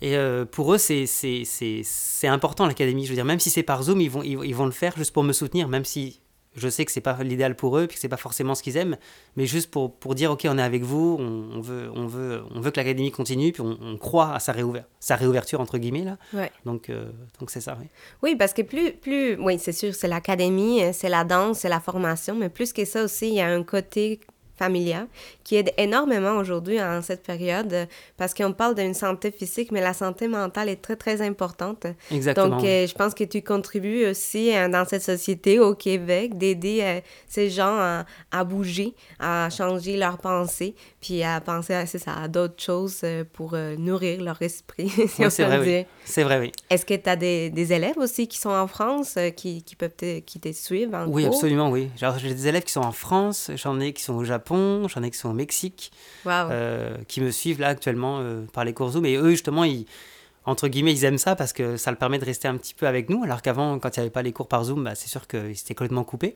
Et 0.00 0.16
euh, 0.16 0.44
pour 0.44 0.74
eux, 0.74 0.78
c'est, 0.78 1.06
c'est, 1.06 2.26
important 2.26 2.66
l'académie. 2.66 3.04
Je 3.04 3.10
veux 3.10 3.14
dire, 3.14 3.24
même 3.24 3.40
si 3.40 3.48
c'est 3.48 3.62
par 3.62 3.82
Zoom, 3.84 4.00
ils 4.00 4.10
vont, 4.10 4.22
ils, 4.22 4.54
vont 4.54 4.66
le 4.66 4.72
faire 4.72 4.96
juste 4.96 5.12
pour 5.12 5.22
me 5.22 5.32
soutenir, 5.32 5.68
même 5.68 5.84
si 5.84 6.20
je 6.54 6.68
sais 6.68 6.84
que 6.84 6.92
c'est 6.92 7.00
pas 7.00 7.16
l'idéal 7.22 7.56
pour 7.56 7.78
eux, 7.78 7.86
puis 7.86 7.96
que 7.96 8.00
c'est 8.00 8.08
pas 8.08 8.16
forcément 8.16 8.54
ce 8.54 8.62
qu'ils 8.62 8.76
aiment, 8.76 8.96
mais 9.36 9.46
juste 9.46 9.70
pour, 9.70 9.94
pour 9.94 10.14
dire 10.14 10.30
ok, 10.30 10.46
on 10.48 10.58
est 10.58 10.62
avec 10.62 10.82
vous, 10.82 11.16
on, 11.18 11.60
veut, 11.60 11.90
on 11.94 12.06
veut, 12.06 12.42
on 12.54 12.60
veut 12.60 12.70
que 12.70 12.78
l'académie 12.78 13.10
continue, 13.10 13.52
puis 13.52 13.62
on, 13.62 13.96
croit 13.96 14.34
à 14.34 14.40
sa, 14.40 14.52
réouverture, 14.52 14.90
sa 15.00 15.16
réouverture 15.16 15.60
entre 15.60 15.78
guillemets 15.78 16.04
là. 16.04 16.48
Donc, 16.64 16.90
euh, 16.90 17.10
donc 17.40 17.50
c'est 17.50 17.60
ça. 17.60 17.76
Oui. 17.80 17.86
oui, 18.22 18.36
parce 18.36 18.52
que 18.52 18.62
plus, 18.62 18.92
plus, 18.92 19.36
oui, 19.36 19.58
c'est 19.58 19.72
sûr, 19.72 19.94
c'est 19.94 20.08
l'académie, 20.08 20.80
c'est 20.92 21.08
la 21.08 21.24
danse, 21.24 21.60
c'est 21.60 21.68
la 21.68 21.80
formation, 21.80 22.34
mais 22.34 22.48
plus 22.48 22.72
que 22.72 22.84
ça 22.84 23.04
aussi, 23.04 23.28
il 23.28 23.34
y 23.34 23.40
a 23.40 23.48
un 23.48 23.62
côté 23.62 24.20
familial 24.56 25.08
qui 25.42 25.56
aide 25.56 25.72
énormément 25.76 26.36
aujourd'hui 26.36 26.80
en 26.80 27.02
cette 27.02 27.22
période 27.22 27.86
parce 28.16 28.34
qu'on 28.34 28.52
parle 28.52 28.74
d'une 28.74 28.94
santé 28.94 29.30
physique, 29.30 29.72
mais 29.72 29.80
la 29.80 29.92
santé 29.92 30.28
mentale 30.28 30.68
est 30.68 30.80
très, 30.80 30.96
très 30.96 31.20
importante. 31.20 31.86
Exactement. 32.10 32.56
Donc, 32.56 32.64
euh, 32.64 32.86
je 32.86 32.94
pense 32.94 33.14
que 33.14 33.24
tu 33.24 33.42
contribues 33.42 34.06
aussi 34.06 34.54
euh, 34.54 34.68
dans 34.68 34.84
cette 34.84 35.02
société 35.02 35.58
au 35.58 35.74
Québec 35.74 36.38
d'aider 36.38 36.80
euh, 36.82 37.00
ces 37.28 37.50
gens 37.50 38.04
à, 38.30 38.44
bouger, 38.44 38.94
à 39.18 39.48
changer 39.50 39.96
leurs 39.96 40.18
pensées, 40.18 40.74
puis 41.00 41.22
à 41.22 41.40
penser 41.40 41.74
à, 41.74 41.86
ça, 41.86 42.12
à 42.22 42.28
d'autres 42.28 42.62
choses 42.62 43.02
pour 43.32 43.56
nourrir 43.78 44.22
leur 44.22 44.40
esprit, 44.40 44.88
si 45.08 45.30
c'est 45.30 45.44
vrai, 45.44 45.60
Oui. 45.60 45.86
C'est 46.04 46.22
vrai, 46.22 46.38
oui. 46.38 46.52
Est-ce 46.70 46.86
que 46.86 46.94
tu 46.94 47.08
as 47.08 47.16
des, 47.16 47.50
des, 47.50 47.72
élèves 47.72 47.98
aussi 47.98 48.28
qui 48.28 48.38
sont 48.38 48.50
en 48.50 48.66
France, 48.66 49.18
qui, 49.36 49.62
qui 49.62 49.76
peuvent 49.76 49.94
te, 49.96 50.20
qui 50.20 50.40
te 50.40 50.52
suivre 50.52 50.94
en 50.94 51.06
Oui, 51.06 51.26
absolument, 51.26 51.70
oui. 51.70 51.90
J'ai 51.96 52.34
des 52.34 52.48
élèves 52.48 52.64
qui 52.64 52.72
sont 52.72 52.80
en 52.80 52.92
France, 52.92 53.50
j'en 53.56 53.80
ai 53.80 53.92
qui 53.92 54.02
sont 54.02 54.14
au 54.14 54.24
Japon, 54.24 54.43
j'en 54.48 55.02
ai 55.02 55.10
qui 55.10 55.18
sont 55.18 55.32
Mexique, 55.32 55.92
euh, 56.26 56.96
qui 57.08 57.20
me 57.20 57.30
suivent 57.30 57.60
là 57.60 57.68
actuellement 57.68 58.18
euh, 58.20 58.44
par 58.52 58.64
les 58.64 58.72
cours 58.72 58.90
Zoom. 58.90 59.06
Et 59.06 59.16
eux, 59.16 59.30
justement, 59.30 59.64
ils, 59.64 59.86
entre 60.44 60.68
guillemets, 60.68 60.92
ils 60.92 61.04
aiment 61.04 61.18
ça 61.18 61.36
parce 61.36 61.52
que 61.52 61.76
ça 61.76 61.90
leur 61.90 61.98
permet 61.98 62.18
de 62.18 62.24
rester 62.24 62.48
un 62.48 62.56
petit 62.56 62.74
peu 62.74 62.86
avec 62.86 63.08
nous. 63.08 63.22
Alors 63.24 63.42
qu'avant, 63.42 63.78
quand 63.78 63.96
il 63.96 64.00
n'y 64.00 64.02
avait 64.02 64.10
pas 64.10 64.22
les 64.22 64.32
cours 64.32 64.48
par 64.48 64.64
Zoom, 64.64 64.84
bah, 64.84 64.94
c'est 64.94 65.08
sûr 65.08 65.26
qu'ils 65.26 65.50
étaient 65.50 65.74
complètement 65.74 66.04
coupés. 66.04 66.34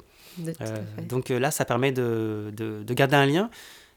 Euh, 0.60 0.76
donc 1.08 1.28
là, 1.30 1.50
ça 1.50 1.64
permet 1.64 1.92
de, 1.92 2.52
de, 2.56 2.94
garder 2.94 3.16
un 3.16 3.26
lien. 3.26 3.50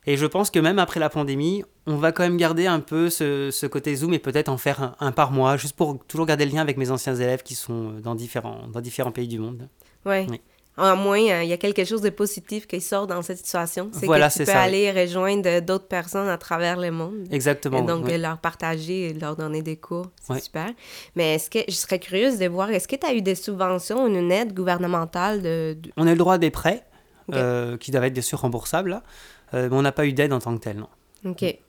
Et 0.08 0.18
je 0.18 0.26
pense 0.26 0.50
que 0.50 0.58
même 0.58 0.80
après 0.80 1.00
la 1.00 1.10
pandémie, 1.10 1.64
on 1.86 1.98
va 1.98 2.12
quand 2.12 2.24
même 2.24 2.38
garder 2.38 2.66
un 2.66 2.80
peu 2.80 3.12
ce, 3.12 3.52
ce 3.52 3.68
côté 3.68 3.96
Zoom 3.96 4.16
et 4.16 4.20
peut-être 4.20 4.50
en 4.50 4.58
faire 4.58 4.96
un, 5.00 5.12
par 5.12 5.32
mois, 5.32 5.58
juste 5.58 5.76
pour 5.76 6.04
toujours 6.08 6.26
garder 6.26 6.46
le 6.46 6.52
lien 6.52 6.62
avec 6.62 6.78
mes 6.78 6.90
anciens 6.90 7.14
élèves 7.14 7.44
qui 7.44 7.54
sont 7.54 7.92
dans 8.00 8.16
différents, 8.16 8.68
dans 8.68 8.82
différents 8.82 9.12
pays 9.12 9.28
du 9.28 9.38
monde. 9.38 9.70
Ouais. 10.06 10.26
Oui. 10.28 10.42
En 10.78 10.96
moins, 10.96 11.20
euh, 11.20 11.44
il 11.44 11.50
y 11.50 11.54
a 11.54 11.58
quelque 11.58 11.84
chose 11.84 12.02
de 12.02 12.10
positif 12.10 12.66
qui 12.66 12.80
sort 12.80 13.06
dans 13.06 13.22
cette 13.22 13.38
situation. 13.38 13.90
C'est 13.94 14.08
que 14.08 14.38
tu 14.38 14.46
peux 14.46 14.52
aller 14.52 14.92
rejoindre 14.92 15.60
d'autres 15.60 15.88
personnes 15.88 16.30
à 16.30 16.38
travers 16.38 16.80
le 16.80 16.92
monde. 16.92 17.28
Exactement. 17.30 17.80
Et 17.80 17.82
donc, 17.82 18.10
leur 18.10 18.38
partager 18.38 19.10
et 19.10 19.14
leur 19.14 19.36
donner 19.36 19.62
des 19.62 19.76
cours. 19.76 20.08
C'est 20.22 20.42
super. 20.42 20.70
Mais 21.16 21.36
est-ce 21.36 21.50
que 21.50 21.60
je 21.68 21.76
serais 21.76 22.00
curieuse 22.00 22.40
de 22.40 22.48
voir, 22.48 22.70
est-ce 22.72 22.88
que 22.88 22.96
tu 22.96 23.06
as 23.06 23.14
eu 23.14 23.22
des 23.22 23.36
subventions, 23.36 24.08
une 24.08 24.32
aide 24.32 24.54
gouvernementale 24.54 25.42
de... 25.42 25.78
On 25.98 26.08
a 26.08 26.12
le 26.12 26.18
droit 26.18 26.36
à 26.36 26.38
des 26.38 26.52
prêts 26.52 26.84
euh, 27.34 27.78
qui 27.78 27.92
doivent 27.92 28.06
être 28.06 28.14
bien 28.14 28.22
sûr 28.22 28.40
remboursables, 28.40 29.02
euh, 29.54 29.70
mais 29.70 29.76
on 29.76 29.82
n'a 29.82 29.92
pas 29.92 30.06
eu 30.06 30.14
d'aide 30.14 30.34
en 30.34 30.40
tant 30.40 30.58
que 30.58 30.64
telle, 30.64 30.78
non. 30.78 30.88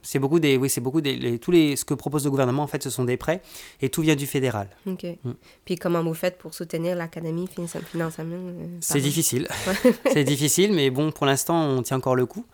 C'est 0.02 0.18
beaucoup 0.18 0.40
des, 0.40 0.56
oui, 0.56 0.68
c'est 0.68 0.80
beaucoup 0.80 1.00
des, 1.00 1.38
tous 1.38 1.50
les, 1.50 1.76
ce 1.76 1.84
que 1.84 1.94
propose 1.94 2.24
le 2.24 2.30
gouvernement 2.30 2.62
en 2.62 2.66
fait, 2.66 2.82
ce 2.82 2.90
sont 2.90 3.04
des 3.04 3.16
prêts 3.16 3.42
et 3.80 3.88
tout 3.90 4.02
vient 4.02 4.16
du 4.16 4.26
fédéral. 4.26 4.68
Ok. 4.86 5.04
Mm. 5.24 5.32
Puis 5.64 5.76
comment 5.76 6.02
vous 6.02 6.14
faites 6.14 6.38
pour 6.38 6.54
soutenir 6.54 6.96
l'académie 6.96 7.48
financièrement 7.48 8.34
euh, 8.36 8.66
C'est 8.80 9.00
difficile, 9.00 9.46
c'est 10.12 10.24
difficile, 10.24 10.72
mais 10.72 10.90
bon, 10.90 11.12
pour 11.12 11.26
l'instant, 11.26 11.62
on 11.66 11.82
tient 11.82 11.98
encore 11.98 12.16
le 12.16 12.26
coup. 12.26 12.46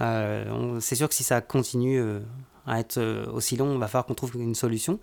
Euh, 0.00 0.80
c'est 0.80 0.96
sûr 0.96 1.08
que 1.08 1.14
si 1.14 1.22
ça 1.22 1.40
continue 1.40 2.00
euh, 2.00 2.20
à 2.66 2.80
être 2.80 3.00
aussi 3.32 3.56
long, 3.56 3.74
il 3.74 3.78
va 3.78 3.86
falloir 3.86 4.06
qu'on 4.06 4.14
trouve 4.14 4.34
une 4.34 4.54
solution. 4.54 4.98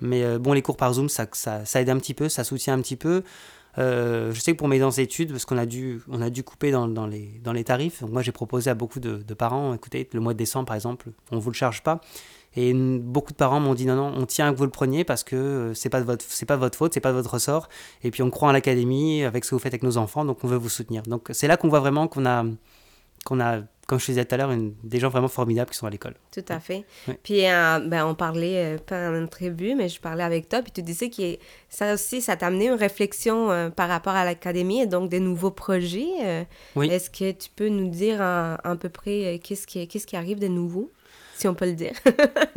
Mais 0.00 0.38
bon, 0.38 0.52
les 0.52 0.62
cours 0.62 0.76
par 0.76 0.94
Zoom, 0.94 1.08
ça, 1.08 1.26
ça, 1.32 1.64
ça, 1.64 1.80
aide 1.80 1.90
un 1.90 1.98
petit 1.98 2.14
peu, 2.14 2.28
ça 2.28 2.44
soutient 2.44 2.74
un 2.74 2.80
petit 2.80 2.96
peu. 2.96 3.22
Euh, 3.78 4.32
je 4.32 4.40
sais 4.40 4.52
que 4.52 4.56
pour 4.56 4.68
mes 4.68 4.80
études, 5.00 5.30
parce 5.30 5.44
qu'on 5.44 5.58
a 5.58 5.66
dû, 5.66 6.00
on 6.08 6.20
a 6.20 6.30
dû 6.30 6.42
couper 6.42 6.70
dans, 6.70 7.06
les, 7.06 7.64
tarifs, 7.64 8.00
donc 8.00 8.10
moi 8.10 8.22
j'ai 8.22 8.32
proposé 8.32 8.70
à 8.70 8.74
beaucoup 8.74 9.00
de, 9.00 9.34
parents, 9.34 9.74
écoutez, 9.74 10.08
le 10.12 10.20
mois 10.20 10.32
de 10.32 10.38
décembre 10.38 10.66
par 10.66 10.76
exemple, 10.76 11.10
on 11.30 11.36
ne 11.36 11.40
vous 11.40 11.50
le 11.50 11.54
charge 11.54 11.82
pas. 11.82 12.00
Et 12.56 12.72
beaucoup 12.74 13.32
de 13.32 13.36
parents 13.36 13.60
m'ont 13.60 13.74
dit 13.74 13.86
non, 13.86 13.94
non, 13.94 14.12
on 14.16 14.26
tient 14.26 14.48
à 14.48 14.52
que 14.52 14.56
vous 14.56 14.64
le 14.64 14.70
preniez 14.70 15.04
parce 15.04 15.22
que 15.22 15.36
euh, 15.36 15.74
c'est 15.74 15.90
pas 15.90 16.00
de 16.00 16.06
votre, 16.06 16.24
c'est 16.26 16.46
pas 16.46 16.56
votre 16.56 16.76
faute, 16.78 16.94
c'est 16.94 17.00
pas 17.00 17.10
de 17.10 17.16
votre 17.16 17.34
ressort. 17.34 17.68
Et 18.02 18.10
puis 18.10 18.22
on 18.22 18.30
croit 18.30 18.48
en 18.48 18.52
l'académie 18.52 19.22
avec 19.22 19.44
ce 19.44 19.50
que 19.50 19.54
vous 19.54 19.60
faites 19.60 19.74
avec 19.74 19.82
nos 19.82 19.98
enfants, 19.98 20.24
donc 20.24 20.42
on 20.42 20.48
veut 20.48 20.56
vous 20.56 20.70
soutenir. 20.70 21.02
Donc 21.02 21.28
c'est 21.32 21.46
là 21.46 21.56
qu'on 21.56 21.68
voit 21.68 21.80
vraiment 21.80 22.08
qu'on 22.08 22.26
a, 22.26 22.44
qu'on 23.24 23.38
a 23.38 23.60
comme 23.88 23.98
je 23.98 24.04
disais 24.04 24.26
tout 24.26 24.34
à 24.34 24.38
l'heure, 24.38 24.54
des 24.84 25.00
gens 25.00 25.08
vraiment 25.08 25.28
formidables 25.28 25.70
qui 25.70 25.78
sont 25.78 25.86
à 25.86 25.90
l'école. 25.90 26.14
Tout 26.30 26.44
à 26.50 26.60
fait. 26.60 26.84
Puis, 27.22 27.46
euh, 27.46 27.78
ben, 27.80 28.04
on 28.04 28.14
parlait, 28.14 28.74
euh, 28.74 28.78
pas 28.78 29.10
en 29.10 29.24
entrevue, 29.24 29.74
mais 29.74 29.88
je 29.88 29.98
parlais 29.98 30.22
avec 30.22 30.50
toi, 30.50 30.60
puis 30.60 30.70
tu 30.70 30.82
disais 30.82 31.08
que 31.08 31.38
ça 31.70 31.94
aussi, 31.94 32.20
ça 32.20 32.36
t'a 32.36 32.48
amené 32.48 32.66
une 32.66 32.74
réflexion 32.74 33.50
euh, 33.50 33.70
par 33.70 33.88
rapport 33.88 34.12
à 34.12 34.26
l'académie 34.26 34.82
et 34.82 34.86
donc 34.86 35.08
des 35.08 35.20
nouveaux 35.20 35.50
projets. 35.50 36.46
oui. 36.76 36.90
Est-ce 36.90 37.08
que 37.08 37.32
tu 37.32 37.48
peux 37.56 37.70
nous 37.70 37.88
dire 37.88 38.20
à, 38.20 38.76
peu 38.78 38.90
près 38.90 39.40
qu'est-ce 39.42 39.66
qui, 39.66 39.88
qu'est-ce 39.88 40.06
qui 40.06 40.16
arrive 40.16 40.38
de 40.38 40.48
nouveau? 40.48 40.92
Si 41.38 41.46
on 41.48 41.54
peut 41.54 41.66
le 41.66 41.72
dire. 41.72 41.92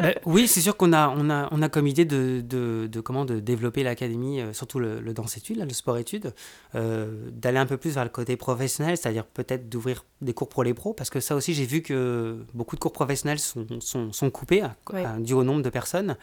Ben, 0.02 0.16
oui, 0.26 0.48
c'est 0.48 0.62
sûr 0.62 0.76
qu'on 0.76 0.94
a, 0.94 1.14
on 1.16 1.30
a, 1.30 1.48
on 1.52 1.62
a 1.62 1.70
comme 1.70 1.86
idée 1.86 2.06
de, 2.06 2.42
de, 2.44 2.90
de 2.92 3.02
comment 3.02 3.24
de 3.24 3.40
développer 3.40 3.84
l'académie, 3.84 4.42
euh, 4.42 4.52
surtout 4.52 4.80
le, 4.80 5.00
le 5.00 5.14
danse-études, 5.14 5.64
le 5.64 5.74
sport-études, 5.74 6.34
euh, 6.74 7.30
d'aller 7.32 7.60
un 7.60 7.68
peu 7.68 7.78
plus 7.78 7.94
vers 7.94 8.04
le 8.04 8.10
côté 8.10 8.36
professionnel, 8.36 8.98
c'est-à-dire 8.98 9.26
peut-être 9.26 9.70
d'ouvrir 9.70 10.04
des 10.22 10.34
cours 10.34 10.50
pour 10.50 10.64
les 10.64 10.74
pros, 10.74 10.94
parce 10.94 11.12
que 11.12 11.20
ça 11.20 11.36
aussi, 11.36 11.54
j'ai 11.54 11.68
vu 11.68 11.84
que 11.84 12.44
beaucoup 12.56 12.76
de 12.76 12.80
cours 12.82 12.94
professionnels 12.94 13.38
sont, 13.38 13.68
sont, 13.80 14.12
sont 14.12 14.32
coupés 14.32 14.64
à, 14.64 14.76
dû 15.20 15.34
au 15.34 15.44
nombre 15.44 15.62
de 15.62 15.70
personnes. 15.70 16.18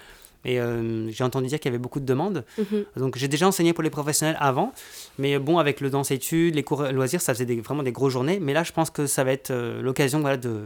Et 0.44 0.58
euh, 0.58 1.08
j'ai 1.10 1.22
entendu 1.22 1.46
dire 1.46 1.60
qu'il 1.60 1.70
y 1.70 1.72
avait 1.72 1.78
beaucoup 1.82 2.00
de 2.00 2.04
demandes. 2.04 2.44
Mhm. 2.58 2.84
Donc 2.96 3.16
j'ai 3.16 3.28
déjà 3.28 3.46
enseigné 3.46 3.72
pour 3.72 3.84
les 3.84 3.90
professionnels 3.90 4.36
avant. 4.40 4.72
Mais 5.20 5.38
bon, 5.38 5.58
avec 5.58 5.80
le 5.80 5.88
danse-études, 5.88 6.56
les 6.56 6.64
cours 6.64 6.82
loisirs, 6.82 7.20
ça 7.20 7.32
faisait 7.32 7.44
vraiment 7.60 7.84
des 7.84 7.92
grosses 7.92 8.14
journées. 8.14 8.40
Mais 8.40 8.54
là, 8.54 8.64
je 8.64 8.72
pense 8.72 8.90
que 8.90 9.06
ça 9.06 9.22
va 9.22 9.30
être 9.30 9.52
l'occasion 9.80 10.20
voilà, 10.20 10.36
de, 10.36 10.64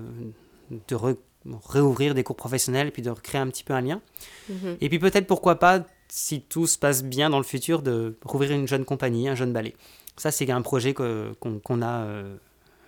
de, 0.88 0.96
réouvrir 1.66 2.14
des 2.14 2.22
cours 2.22 2.36
professionnels 2.36 2.88
et 2.88 2.90
puis 2.90 3.02
de 3.02 3.10
recréer 3.10 3.40
un 3.40 3.48
petit 3.48 3.64
peu 3.64 3.74
un 3.74 3.80
lien. 3.80 4.00
Mhm. 4.48 4.76
Et 4.80 4.88
puis 4.88 4.98
peut-être 4.98 5.26
pourquoi 5.26 5.58
pas, 5.58 5.84
si 6.08 6.42
tout 6.42 6.66
se 6.66 6.78
passe 6.78 7.02
bien 7.02 7.30
dans 7.30 7.38
le 7.38 7.44
futur, 7.44 7.82
de 7.82 8.16
rouvrir 8.24 8.52
une 8.52 8.68
jeune 8.68 8.84
compagnie, 8.84 9.28
un 9.28 9.34
jeune 9.34 9.52
ballet. 9.52 9.74
Ça, 10.16 10.30
c'est 10.30 10.50
un 10.50 10.62
projet 10.62 10.92
qu'on 10.94 11.82
a, 11.82 12.04
euh, 12.04 12.36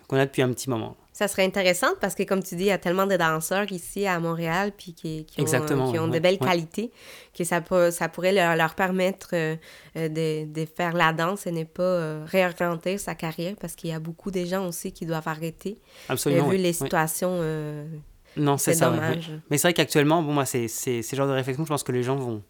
qu'on 0.08 0.16
a 0.16 0.26
depuis 0.26 0.42
un 0.42 0.52
petit 0.52 0.68
moment. 0.68 0.96
Ça 1.14 1.28
serait 1.28 1.44
intéressant 1.44 1.94
parce 2.00 2.16
que, 2.16 2.24
comme 2.24 2.42
tu 2.42 2.56
dis, 2.56 2.64
il 2.64 2.68
y 2.68 2.72
a 2.72 2.78
tellement 2.78 3.06
de 3.06 3.16
danseurs 3.16 3.70
ici 3.70 4.04
à 4.04 4.18
Montréal 4.18 4.72
puis 4.76 4.94
qui, 4.94 5.24
qui 5.24 5.40
ont, 5.40 5.44
qui 5.44 5.98
ont 5.98 6.08
de 6.08 6.18
belles 6.18 6.40
qualités 6.40 6.90
que 7.32 7.44
ça, 7.44 7.62
ça 7.92 8.08
pourrait 8.08 8.32
leur, 8.32 8.56
leur 8.56 8.74
permettre 8.74 9.30
euh, 9.32 9.56
de, 9.94 10.44
de, 10.44 10.66
faire 10.66 10.92
la 10.92 11.12
danse 11.12 11.46
et 11.46 11.52
ne 11.52 11.62
pas 11.62 11.82
euh, 11.84 12.24
réorienter 12.26 12.98
sa 12.98 13.14
carrière 13.14 13.54
parce 13.60 13.76
qu'il 13.76 13.90
y 13.90 13.92
a 13.92 14.00
beaucoup 14.00 14.32
de 14.32 14.44
gens 14.44 14.66
aussi 14.66 14.90
qui 14.90 15.06
doivent 15.06 15.28
arrêter. 15.28 15.78
Absolument. 16.08 16.48
vu 16.48 16.56
les 16.56 16.72
situations 16.72 17.30
non, 18.36 18.58
c'est 18.58 18.74
ça. 18.74 18.92
Mais 19.50 19.58
c'est 19.58 19.68
vrai 19.68 19.74
qu'actuellement, 19.74 20.22
bon, 20.22 20.32
moi, 20.32 20.44
c'est 20.44 20.68
ce 20.68 21.16
genre 21.16 21.26
de 21.26 21.32
réflexion, 21.32 21.64
je 21.64 21.68
pense 21.68 21.82
que 21.82 21.92
les 21.92 22.02
gens 22.02 22.16
vont, 22.16 22.42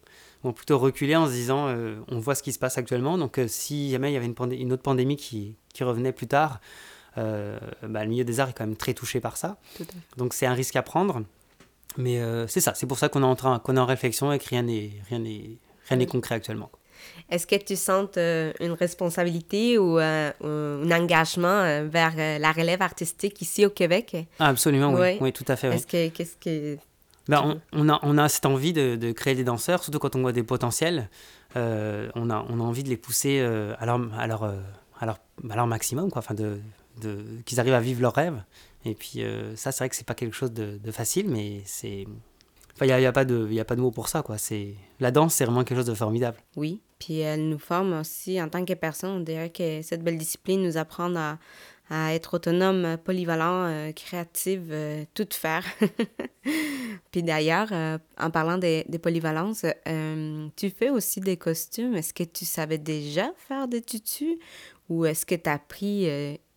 vont 0.43 0.53
plutôt 0.53 0.77
reculer 0.79 1.15
en 1.15 1.27
se 1.27 1.31
disant 1.31 1.67
euh, 1.67 1.95
on 2.07 2.19
voit 2.19 2.35
ce 2.35 2.43
qui 2.43 2.53
se 2.53 2.59
passe 2.59 2.77
actuellement. 2.77 3.17
Donc, 3.17 3.37
euh, 3.37 3.47
si 3.47 3.91
jamais 3.91 4.11
il 4.11 4.13
y 4.13 4.17
avait 4.17 4.25
une, 4.25 4.53
une 4.53 4.73
autre 4.73 4.83
pandémie 4.83 5.17
qui, 5.17 5.55
qui, 5.73 5.83
revenait 5.83 6.11
plus 6.11 6.27
tard, 6.27 6.59
euh, 7.17 7.57
bah, 7.83 8.03
le 8.03 8.09
milieu 8.09 8.23
des 8.23 8.39
arts 8.39 8.49
est 8.49 8.53
quand 8.53 8.65
même 8.65 8.77
très 8.77 8.93
touché 8.93 9.19
par 9.19 9.37
ça. 9.37 9.57
Donc, 10.17 10.33
c'est 10.33 10.45
un 10.45 10.53
risque 10.53 10.75
à 10.75 10.81
prendre. 10.81 11.23
Mais 11.97 12.19
c'est 12.49 12.59
ça, 12.59 12.73
c'est 12.75 12.87
pour 12.87 12.97
ça 12.97 13.07
qu'on 13.07 13.21
est, 13.21 13.25
en 13.25 13.35
train, 13.35 13.59
qu'on 13.59 13.77
est 13.77 13.79
en 13.79 13.85
réflexion 13.85 14.33
et 14.33 14.39
que 14.39 14.49
rien 14.49 14.63
n'est 14.63 16.05
concret 16.07 16.35
actuellement. 16.35 16.69
Est-ce 17.29 17.47
que 17.47 17.55
tu 17.55 17.75
sens 17.75 18.09
euh, 18.17 18.53
une 18.59 18.73
responsabilité 18.73 19.77
ou 19.77 19.99
euh, 19.99 20.31
un 20.41 20.91
engagement 20.91 21.47
euh, 21.47 21.87
vers 21.89 22.15
la 22.15 22.51
relève 22.51 22.81
artistique 22.81 23.41
ici 23.41 23.65
au 23.65 23.69
Québec? 23.69 24.15
Ah, 24.39 24.49
absolument, 24.49 24.93
oui. 24.93 25.17
oui. 25.19 25.33
tout 25.33 25.45
à 25.47 25.55
fait. 25.55 25.69
Est-ce 25.69 25.87
que, 25.87 26.09
qu'est-ce 26.09 26.37
que... 26.37 26.77
Ben, 27.27 27.59
on, 27.73 27.89
a, 27.89 27.99
on 28.03 28.19
a 28.19 28.29
cette 28.29 28.45
envie 28.45 28.71
de, 28.71 28.95
de, 28.95 29.11
créer 29.11 29.33
des 29.33 29.43
danseurs, 29.43 29.83
surtout 29.83 29.97
quand 29.97 30.15
on 30.15 30.21
voit 30.21 30.31
des 30.31 30.43
potentiels. 30.43 31.09
on, 31.55 31.59
a, 32.29 32.45
on 32.49 32.59
a 32.59 32.63
envie 32.63 32.83
de 32.83 32.89
les 32.89 32.97
pousser 32.97 33.39
à 33.39 33.85
leur, 33.85 33.99
à 34.15 34.27
leur, 34.27 34.43
à 34.43 35.05
leur, 35.55 35.67
maximum, 35.67 36.11
quoi. 36.11 36.19
Enfin, 36.19 36.35
de, 36.35 36.59
de, 37.01 37.25
qu'ils 37.45 37.59
arrivent 37.59 37.73
à 37.73 37.81
vivre 37.81 38.01
leurs 38.01 38.13
rêves. 38.13 38.43
Et 38.85 38.93
puis 38.93 39.23
ça, 39.55 39.71
c'est 39.71 39.79
vrai 39.79 39.89
que 39.89 39.95
c'est 39.95 40.05
pas 40.05 40.13
quelque 40.13 40.35
chose 40.35 40.51
de, 40.51 40.77
de 40.77 40.91
facile, 40.91 41.27
mais 41.27 41.63
c'est 41.65 42.05
il 42.81 42.87
n'y 42.87 43.05
a, 43.05 43.11
pas 43.11 43.25
de, 43.25 43.47
y 43.51 43.59
a 43.59 43.65
pas 43.65 43.75
de 43.75 43.81
mots 43.81 43.91
pour 43.91 44.09
ça, 44.09 44.21
quoi. 44.21 44.37
C'est... 44.37 44.75
La 44.99 45.11
danse, 45.11 45.35
c'est 45.35 45.45
vraiment 45.45 45.63
quelque 45.63 45.77
chose 45.77 45.85
de 45.85 45.93
formidable. 45.93 46.37
Oui, 46.55 46.81
puis 46.99 47.19
elle 47.19 47.47
nous 47.47 47.59
forme 47.59 47.93
aussi 47.99 48.41
en 48.41 48.49
tant 48.49 48.65
que 48.65 48.73
personne. 48.73 49.11
On 49.11 49.19
dirait 49.21 49.49
que 49.49 49.81
cette 49.81 50.03
belle 50.03 50.17
discipline 50.17 50.61
nous 50.61 50.77
apprend 50.77 51.15
à, 51.15 51.37
à 51.89 52.13
être 52.13 52.35
autonome, 52.35 52.97
polyvalent, 53.03 53.65
euh, 53.67 53.91
créative, 53.91 54.69
euh, 54.71 55.05
tout 55.13 55.27
faire. 55.31 55.63
puis 57.11 57.23
d'ailleurs, 57.23 57.69
euh, 57.71 57.97
en 58.19 58.31
parlant 58.31 58.57
des, 58.57 58.85
des 58.89 58.99
polyvalences, 58.99 59.65
tu 60.55 60.69
fais 60.69 60.89
aussi 60.89 61.19
des 61.19 61.37
costumes. 61.37 61.95
Est-ce 61.95 62.13
que 62.13 62.23
tu 62.23 62.45
savais 62.45 62.77
déjà 62.77 63.31
faire 63.37 63.67
des 63.67 63.81
tutus 63.81 64.37
ou 64.89 65.05
est-ce 65.05 65.25
que 65.25 65.35
tu 65.35 65.49
as 65.49 65.53
appris 65.53 66.07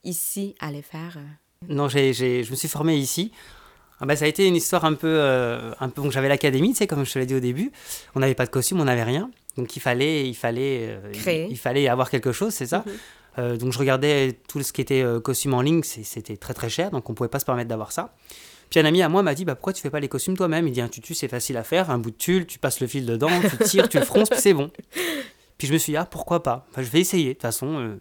ici 0.05 0.55
à 0.61 0.71
les 0.71 0.83
faire? 0.83 1.19
Non, 1.69 1.89
j'ai, 1.89 2.13
j'ai, 2.13 2.45
je 2.45 2.51
me 2.51 2.57
suis 2.57 2.69
formé 2.69 2.97
ici. 2.97 3.33
Ah 4.01 4.07
bah, 4.07 4.17
ça 4.17 4.25
a 4.25 4.29
été 4.29 4.47
une 4.47 4.57
histoire 4.57 4.85
un 4.85 4.95
peu. 4.95 5.09
Euh, 5.09 5.73
un 5.81 5.89
peu 5.89 6.09
j'avais 6.11 6.29
l'académie, 6.29 6.71
tu 6.71 6.79
sais, 6.79 6.87
comme 6.87 7.05
je 7.05 7.13
te 7.13 7.19
l'ai 7.19 7.27
dit 7.27 7.35
au 7.35 7.41
début. 7.41 7.73
On 8.15 8.21
n'avait 8.21 8.35
pas 8.35 8.47
de 8.47 8.51
costume, 8.51 8.81
on 8.81 8.85
n'avait 8.85 9.03
rien. 9.03 9.31
Donc 9.57 9.75
il 9.77 9.81
fallait, 9.81 10.29
il, 10.29 10.35
fallait, 10.35 10.99
euh, 11.05 11.47
il, 11.51 11.59
fallait 11.59 11.89
avoir 11.89 12.11
quelque 12.11 12.31
chose, 12.31 12.55
c'est 12.55 12.67
ça. 12.67 12.85
Mhm. 13.37 13.57
donc 13.57 13.73
je 13.73 13.79
regardais 13.79 14.39
tout 14.47 14.63
ce 14.63 14.73
qui 14.73 14.81
était 14.81 15.05
costume 15.23 15.55
en 15.55 15.63
ligne, 15.63 15.83
c'était 15.83 16.37
très 16.37 16.55
très 16.55 16.69
cher, 16.69 16.93
donc 16.93 17.11
on 17.11 17.15
pouvait 17.15 17.29
pas 17.29 17.41
se 17.41 17.45
permettre 17.45 17.69
d'avoir 17.69 17.91
ça. 17.91 18.15
Puis 18.71 18.81
un 18.81 18.85
ami 18.85 19.03
à 19.03 19.09
moi 19.09 19.23
m'a 19.23 19.35
dit 19.35 19.45
bah, 19.45 19.55
Pourquoi 19.55 19.73
tu 19.73 19.83
fais 19.83 19.91
pas 19.91 20.01
les 20.01 20.09
costumes 20.09 20.37
toi-même? 20.37 20.67
Il 20.67 20.73
dit 20.73 20.81
Un 20.81 20.89
tutu, 20.89 21.15
c'est 21.15 21.29
facile 21.29 21.57
à 21.57 21.65
faire, 21.65 21.91
un 21.91 21.99
bout 21.99 22.11
de 22.11 22.17
tulle, 22.17 22.47
tu 22.47 22.59
passes 22.59 22.81
le 22.81 22.87
fil 22.87 23.07
dedans, 23.07 23.31
tu 23.41 23.65
tires, 23.65 23.89
tu 23.89 23.99
le 23.99 24.05
fronces, 24.05 24.29
puis 24.29 24.41
c'est 24.41 24.55
bon. 24.55 24.71
Puis 25.57 25.67
je 25.67 25.73
me 25.73 25.79
suis 25.79 25.93
dit 25.93 25.97
Ah, 25.97 26.07
pourquoi 26.07 26.43
pas? 26.43 26.67
Je 26.77 26.83
vais 26.83 27.01
essayer, 27.01 27.29
de 27.29 27.33
toute 27.33 27.43
façon. 27.43 27.79
Euh. 27.79 27.97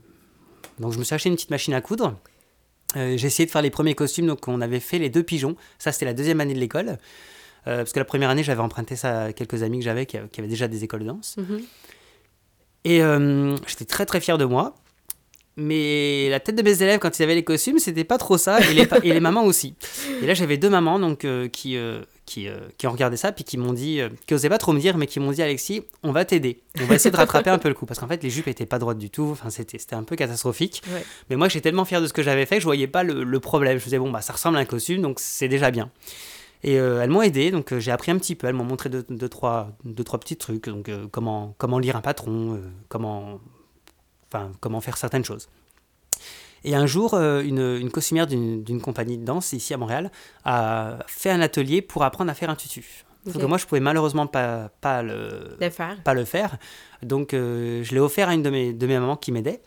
Donc 0.80 0.94
je 0.94 1.00
me 1.00 1.04
suis 1.04 1.16
acheté 1.16 1.30
une 1.30 1.36
petite 1.36 1.50
machine 1.50 1.74
à 1.74 1.82
coudre. 1.82 2.16
Euh, 2.98 3.18
j'ai 3.18 3.28
essayé 3.28 3.46
de 3.46 3.52
faire 3.52 3.62
les 3.62 3.70
premiers 3.70 3.96
costumes, 3.96 4.28
donc 4.28 4.48
on 4.48 4.60
avait 4.60 4.80
fait 4.80 5.00
les 5.00 5.10
deux 5.10 5.24
pigeons. 5.24 5.56
Ça, 5.80 5.92
c'était 5.92 6.06
la 6.06 6.14
deuxième 6.14 6.42
année 6.42 6.54
de 6.54 6.60
l'école. 6.60 6.98
Euh, 7.68 7.78
parce 7.78 7.94
que 7.94 8.00
la 8.00 8.06
première 8.06 8.30
année, 8.30 8.44
j'avais 8.44 8.62
emprunté 8.62 8.96
ça 8.96 9.24
à 9.26 9.34
quelques 9.34 9.64
amis 9.64 9.80
que 9.80 9.86
j'avais 9.86 10.06
qui, 10.06 10.18
avaient 10.18 10.48
déjà 10.48 10.68
des 10.68 10.84
écoles 10.84 11.02
de 11.02 11.08
danse. 11.08 11.38
Mm-hmm. 11.38 11.64
Et 12.86 13.02
j'étais 13.68 13.86
très 13.86 14.06
très 14.06 14.22
fier 14.22 14.38
de 14.38 14.46
moi. 14.46 14.76
Mais 15.58 16.30
la 16.30 16.40
tête 16.40 16.56
de 16.56 16.62
mes 16.62 16.84
élèves, 16.84 17.00
quand 17.00 17.18
ils 17.18 17.24
avaient 17.24 17.36
les 17.36 17.44
costumes, 17.44 17.80
c'était 17.80 18.04
pas 18.04 18.20
trop 18.20 18.38
ça, 18.38 18.60
et 18.62 18.74
les, 18.76 18.88
et 19.04 19.12
les 19.12 19.20
mamans 19.20 19.44
aussi. 19.44 19.76
Et 20.22 20.28
là, 20.28 20.36
j'avais 20.36 20.58
deux 20.58 20.70
mamans 20.70 21.00
donc, 21.00 21.26
euh, 21.26 21.50
qui, 21.50 21.76
euh, 21.76 22.04
qui, 22.28 22.48
euh, 22.48 22.58
qui, 22.78 22.86
ont 22.86 22.92
regardé 22.92 23.18
ça, 23.18 23.32
puis 23.32 23.44
qui 23.44 23.58
m'ont 23.58 23.74
dit, 23.74 24.02
qui 24.28 24.36
osaient 24.36 24.50
pas 24.50 24.60
trop 24.60 24.74
me 24.74 24.80
dire, 24.80 24.98
mais 24.98 25.08
qui 25.08 25.20
m'ont 25.20 25.32
dit 25.32 25.42
Alexis, 25.42 25.82
on 26.04 26.12
va 26.12 26.26
t'aider. 26.26 26.62
On 26.80 26.86
va 26.86 26.96
essayer 26.96 27.10
de 27.10 27.18
rattraper 27.18 27.50
un 27.50 27.58
peu 27.58 27.70
le 27.70 27.74
coup. 27.74 27.88
Parce 27.88 28.00
qu'en 28.00 28.08
fait, 28.08 28.22
les 28.22 28.30
jupes 28.30 28.48
étaient 28.48 28.68
pas 28.68 28.78
droites 28.78 29.00
du 29.00 29.10
tout, 29.10 29.30
enfin, 29.32 29.50
c'était 29.50 29.96
un 29.96 30.04
peu 30.04 30.16
catastrophique. 30.16 30.84
Mais 31.30 31.36
moi, 31.36 31.48
j'étais 31.48 31.70
tellement 31.70 31.86
fier 31.86 32.02
de 32.02 32.08
ce 32.08 32.14
que 32.14 32.22
j'avais 32.22 32.46
fait 32.46 32.56
que 32.58 32.62
je 32.62 32.68
voyais 32.68 32.88
pas 32.88 33.04
le, 33.04 33.24
le, 33.24 33.40
problème. 33.40 33.78
Je 33.80 33.84
me 33.84 33.86
disais, 33.86 33.98
bon, 33.98 34.12
bah, 34.12 34.22
ça 34.22 34.34
ressemble 34.34 34.58
à 34.58 34.60
un 34.60 34.66
costume, 34.66 35.02
donc 35.02 35.20
c'est 35.20 35.48
déjà 35.48 35.72
bien. 35.72 35.90
Et 36.64 36.74
elles 36.74 37.10
m'ont 37.10 37.22
aidé, 37.22 37.50
donc 37.50 37.76
j'ai 37.78 37.92
appris 37.92 38.12
un 38.12 38.18
petit 38.18 38.36
peu. 38.36 38.48
Elles 38.48 38.56
m'ont 38.56 38.66
montré 38.66 38.90
deux, 38.90 39.06
deux, 39.10 39.30
trois, 39.30 39.72
deux, 39.86 40.04
trois 40.04 40.20
petits 40.20 40.38
trucs, 40.38 40.68
donc 40.68 40.92
comment, 41.12 41.56
comment 41.58 41.80
lire 41.80 41.96
un 41.96 42.02
patron, 42.02 42.60
comment, 42.90 43.40
enfin, 44.30 44.52
comment 44.60 44.82
faire 44.82 44.98
certaines 44.98 45.24
choses. 45.26 45.48
Et 46.64 46.76
un 46.76 46.86
jour, 46.86 47.14
euh, 47.14 47.42
une, 47.42 47.78
une 47.80 47.92
costumière 47.92 48.28
d'une 48.28 48.82
compagnie 48.82 49.18
de 49.18 49.26
danse 49.26 49.54
ici 49.54 49.74
à 49.74 49.78
Montréal 49.78 50.12
a 50.46 51.00
fait 51.08 51.30
un 51.30 51.42
atelier 51.42 51.82
pour 51.82 52.04
apprendre 52.04 52.32
à 52.32 52.34
faire 52.34 52.50
un 52.50 52.56
tutu. 52.56 53.06
Okay. 53.28 53.46
moi, 53.46 53.58
je 53.58 53.66
pouvais 53.66 53.82
malheureusement 53.82 54.28
pas, 54.28 54.70
pas, 54.82 55.04
le, 55.04 55.58
faire. 55.70 56.02
pas 56.04 56.14
le 56.14 56.26
faire. 56.26 56.58
Donc, 57.04 57.34
euh, 57.34 57.84
je 57.84 57.94
l'ai 57.94 58.00
offert 58.00 58.30
à 58.30 58.34
une 58.34 58.44
de 58.44 58.50
mes, 58.50 58.74
de 58.74 58.88
mes 58.88 58.98
mamans 59.00 59.18
qui 59.18 59.32
m'aidait. 59.32 59.62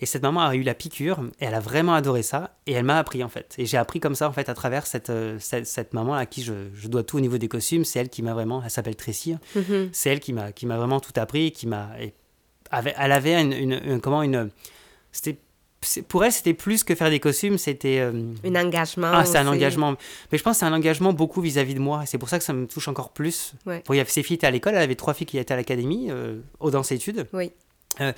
Et 0.00 0.06
cette 0.06 0.22
maman 0.22 0.42
a 0.42 0.54
eu 0.54 0.62
la 0.62 0.74
piqûre 0.74 1.20
et 1.40 1.46
elle 1.46 1.54
a 1.54 1.60
vraiment 1.60 1.94
adoré 1.94 2.22
ça. 2.22 2.56
Et 2.66 2.72
elle 2.72 2.84
m'a 2.84 2.98
appris 2.98 3.24
en 3.24 3.28
fait. 3.28 3.54
Et 3.58 3.66
j'ai 3.66 3.76
appris 3.76 3.98
comme 3.98 4.14
ça 4.14 4.28
en 4.28 4.32
fait 4.32 4.48
à 4.48 4.54
travers 4.54 4.86
cette, 4.86 5.10
euh, 5.10 5.38
cette, 5.40 5.66
cette, 5.66 5.92
maman 5.92 6.14
à 6.14 6.24
qui 6.24 6.42
je, 6.42 6.68
je, 6.72 6.86
dois 6.86 7.02
tout 7.02 7.16
au 7.16 7.20
niveau 7.20 7.36
des 7.36 7.48
costumes. 7.48 7.84
C'est 7.84 7.98
elle 7.98 8.08
qui 8.08 8.22
m'a 8.22 8.32
vraiment, 8.32 8.62
elle 8.62 8.70
s'appelle 8.70 8.94
Tracy. 8.94 9.36
Mm-hmm. 9.56 9.88
C'est 9.92 10.10
elle 10.10 10.20
qui 10.20 10.32
m'a, 10.32 10.52
qui 10.52 10.66
m'a 10.66 10.76
vraiment 10.76 11.00
tout 11.00 11.12
appris. 11.16 11.50
Qui 11.50 11.66
m'a, 11.66 11.90
elle 12.70 13.12
avait 13.12 13.40
une, 13.42 13.52
une 13.52 14.00
comment 14.00 14.22
une, 14.22 14.50
c'était 15.10 15.38
pour 16.08 16.24
elle, 16.24 16.32
c'était 16.32 16.54
plus 16.54 16.82
que 16.82 16.94
faire 16.94 17.10
des 17.10 17.20
costumes, 17.20 17.56
c'était... 17.56 18.00
Euh, 18.00 18.12
un 18.44 18.54
engagement. 18.56 19.10
Ah, 19.12 19.24
c'est 19.24 19.38
un 19.38 19.46
engagement. 19.46 19.94
Mais 20.32 20.38
je 20.38 20.42
pense 20.42 20.56
que 20.56 20.60
c'est 20.60 20.66
un 20.66 20.72
engagement 20.72 21.12
beaucoup 21.12 21.40
vis-à-vis 21.40 21.74
de 21.74 21.78
moi. 21.78 22.04
C'est 22.04 22.18
pour 22.18 22.28
ça 22.28 22.38
que 22.38 22.44
ça 22.44 22.52
me 22.52 22.66
touche 22.66 22.88
encore 22.88 23.10
plus. 23.10 23.54
Ouais. 23.64 23.82
Bon, 23.86 23.94
il 23.94 23.98
y 23.98 24.00
avait 24.00 24.10
ses 24.10 24.24
filles 24.24 24.34
étaient 24.34 24.46
à 24.46 24.50
l'école, 24.50 24.74
elle 24.74 24.82
avait 24.82 24.96
trois 24.96 25.14
filles 25.14 25.26
qui 25.26 25.38
étaient 25.38 25.54
à 25.54 25.56
l'académie, 25.56 26.08
euh, 26.10 26.40
aux 26.58 26.70
danses-études. 26.70 27.28
Oui. 27.32 27.52
Euh, 28.00 28.12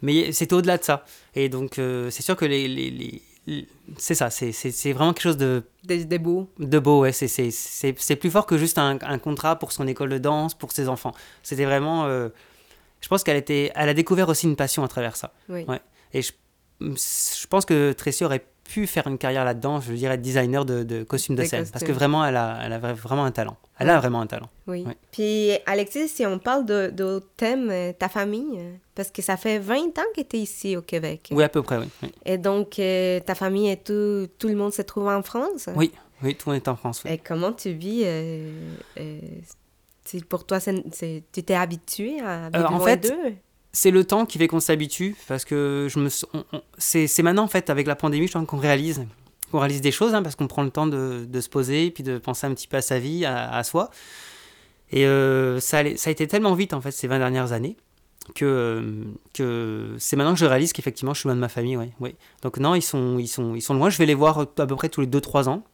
mais 0.00 0.32
c'était 0.32 0.54
au-delà 0.54 0.78
de 0.78 0.84
ça. 0.84 1.04
Et 1.34 1.48
donc, 1.48 1.78
euh, 1.78 2.10
c'est 2.10 2.22
sûr 2.22 2.34
que 2.34 2.46
les... 2.46 2.66
les, 2.66 3.22
c'est 3.98 4.14
ça, 4.14 4.30
c'est 4.30 4.92
vraiment 4.92 5.12
quelque 5.12 5.22
chose 5.22 5.36
de... 5.36 5.64
De, 5.84 6.16
beau. 6.16 6.48
De 6.58 6.78
beau, 6.78 7.00
ouais. 7.00 7.12
C'est 7.12 8.16
plus 8.16 8.30
fort 8.30 8.46
que 8.46 8.56
juste 8.56 8.78
un, 8.78 8.98
un, 9.02 9.18
contrat 9.18 9.58
pour 9.58 9.72
son 9.72 9.86
école 9.86 10.10
de 10.10 10.18
danse, 10.18 10.54
pour 10.54 10.72
ses 10.72 10.88
enfants. 10.88 11.12
C'était 11.42 11.64
vraiment... 11.64 12.06
je 12.06 13.08
pense 13.08 13.24
qu'elle 13.24 13.42
elle 13.48 13.88
a 13.88 13.94
découvert 13.94 14.28
aussi 14.28 14.46
une 14.46 14.56
passion 14.56 14.84
à 14.84 14.88
travers 14.88 15.16
ça. 15.16 15.32
Oui. 15.48 15.64
Ouais. 15.64 15.80
Et 16.14 16.22
je 16.22 16.32
je 16.96 17.46
pense 17.46 17.64
que 17.64 17.92
Tracy 17.92 18.24
aurait 18.24 18.44
pu 18.64 18.86
faire 18.86 19.06
une 19.06 19.18
carrière 19.18 19.44
là-dedans, 19.44 19.80
je 19.80 19.92
dirais 19.92 20.16
designer 20.18 20.64
de, 20.64 21.02
costumes 21.02 21.36
de 21.36 21.44
scène, 21.44 21.66
parce 21.70 21.84
que 21.84 21.92
vraiment, 21.92 22.24
elle 22.24 22.36
a, 22.36 22.58
elle 22.64 22.72
a 22.72 22.78
vraiment 22.78 23.24
un 23.24 23.30
talent. 23.30 23.56
Elle 23.78 23.90
a 23.90 23.98
vraiment 23.98 24.20
un 24.20 24.26
talent. 24.26 24.48
Oui. 24.66 24.86
Puis, 25.10 25.50
Alexis, 25.66 26.08
si 26.08 26.24
on 26.24 26.38
parle 26.38 26.64
de, 26.64 26.90
de 26.94 27.20
thème, 27.36 27.68
euh, 27.70 27.92
ta 27.92 28.08
famille, 28.08 28.58
euh, 28.58 28.74
parce 28.94 29.10
que 29.10 29.20
ça 29.22 29.36
fait 29.36 29.58
20 29.58 29.98
ans 29.98 30.02
que 30.16 30.20
tu 30.22 30.36
es 30.36 30.40
ici 30.40 30.76
au 30.76 30.82
Québec. 30.82 31.28
Oui, 31.32 31.42
à 31.42 31.48
peu 31.48 31.62
près, 31.62 31.78
oui. 31.78 31.88
Et 32.24 32.38
donc, 32.38 32.78
euh, 32.78 33.18
ta 33.20 33.34
famille 33.34 33.70
et 33.70 33.76
tout, 33.76 34.28
tout 34.38 34.48
le 34.48 34.54
monde 34.54 34.72
se 34.72 34.82
trouve 34.82 35.08
en 35.08 35.22
France? 35.22 35.68
Oui, 35.74 35.90
oui, 36.22 36.36
tout 36.36 36.48
le 36.48 36.54
monde 36.54 36.62
est 36.62 36.68
en 36.68 36.76
France. 36.76 37.02
Et 37.06 37.18
comment 37.18 37.52
tu 37.52 37.72
vis 37.72 38.04
pour 40.28 40.46
toi, 40.46 40.58
tu 40.60 41.22
t'es 41.22 41.54
habitué 41.54 42.20
à 42.20 42.50
vivre 42.50 42.72
en 42.72 42.80
fait, 42.80 43.12
c'est 43.72 43.90
le 43.90 44.04
temps 44.04 44.26
qui 44.26 44.38
fait 44.38 44.48
qu'on 44.48 44.60
s'habitue 44.60 45.16
parce 45.28 45.44
que 45.44 45.88
je 45.90 45.98
me 45.98 46.08
c'est 46.78 47.22
maintenant 47.22 47.44
en 47.44 47.48
fait 47.48 47.70
avec 47.70 47.86
la 47.86 47.96
pandémie 47.96 48.26
je 48.26 48.32
pense 48.32 48.46
qu'on 48.46 48.58
réalise 48.58 49.06
qu'on 49.50 49.60
réalise 49.60 49.80
des 49.80 49.92
choses 49.92 50.14
hein, 50.14 50.22
parce 50.22 50.36
qu'on 50.36 50.46
prend 50.46 50.62
le 50.62 50.70
temps 50.70 50.86
de, 50.86 51.26
de, 51.26 51.40
se 51.40 51.48
poser 51.48 51.90
puis 51.90 52.02
de 52.02 52.18
penser 52.18 52.46
un 52.46 52.54
petit 52.54 52.68
peu 52.68 52.78
à 52.78 52.82
sa 52.82 52.98
vie 52.98 53.24
à, 53.26 53.62
soi. 53.64 53.90
Et 54.90 55.06
euh, 55.06 55.60
ça, 55.60 55.82
ça 55.96 56.08
a 56.08 56.12
été 56.12 56.26
tellement 56.26 56.54
vite 56.54 56.74
en 56.74 56.80
fait 56.80 56.90
ces 56.90 57.06
20 57.06 57.18
dernières 57.18 57.52
années 57.52 57.76
que, 58.34 59.04
que 59.34 59.94
c'est 59.98 60.16
maintenant 60.16 60.34
que 60.34 60.40
je 60.40 60.46
réalise 60.46 60.72
qu'effectivement 60.72 61.12
je 61.12 61.20
suis 61.20 61.26
loin 61.26 61.34
de 61.34 61.40
ma 61.40 61.48
famille 61.48 61.76
ouais, 61.76 61.90
ouais. 61.98 62.14
donc 62.42 62.58
non 62.58 62.74
ils 62.74 62.82
sont, 62.82 63.18
ils, 63.18 63.28
sont, 63.28 63.54
ils 63.54 63.62
sont 63.62 63.74
loin. 63.74 63.90
Je 63.90 63.98
vais 63.98 64.06
les 64.06 64.14
voir 64.14 64.38
à 64.40 64.46
peu 64.66 64.76
près 64.76 64.88
tous 64.88 65.00
les 65.00 65.06
2-3 65.06 65.48
ans 65.48 65.64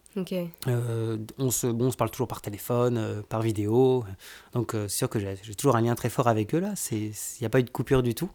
euh, 0.67 1.17
on, 1.39 1.51
se, 1.51 1.67
bon, 1.67 1.87
on 1.87 1.91
se 1.91 1.97
parle 1.97 2.11
toujours 2.11 2.29
par 2.29 2.41
téléphone, 2.41 2.97
euh, 2.99 3.23
par 3.29 3.43
vidéo. 3.43 4.05
Donc, 4.53 4.75
euh, 4.75 4.89
c'est 4.89 4.99
sûr 4.99 5.09
que 5.09 5.19
j'ai 5.19 5.55
toujours 5.55 5.77
un 5.77 5.81
lien 5.81 5.95
très 5.95 6.09
fort 6.09 6.29
avec 6.29 6.55
eux. 6.55 6.61
là. 6.61 6.75
Il 6.91 7.13
n'y 7.41 7.47
a 7.47 7.51
pas 7.51 7.61
eu 7.61 7.65
de 7.65 7.71
coupure 7.71 8.03
du 8.03 8.15
tout. 8.15 8.31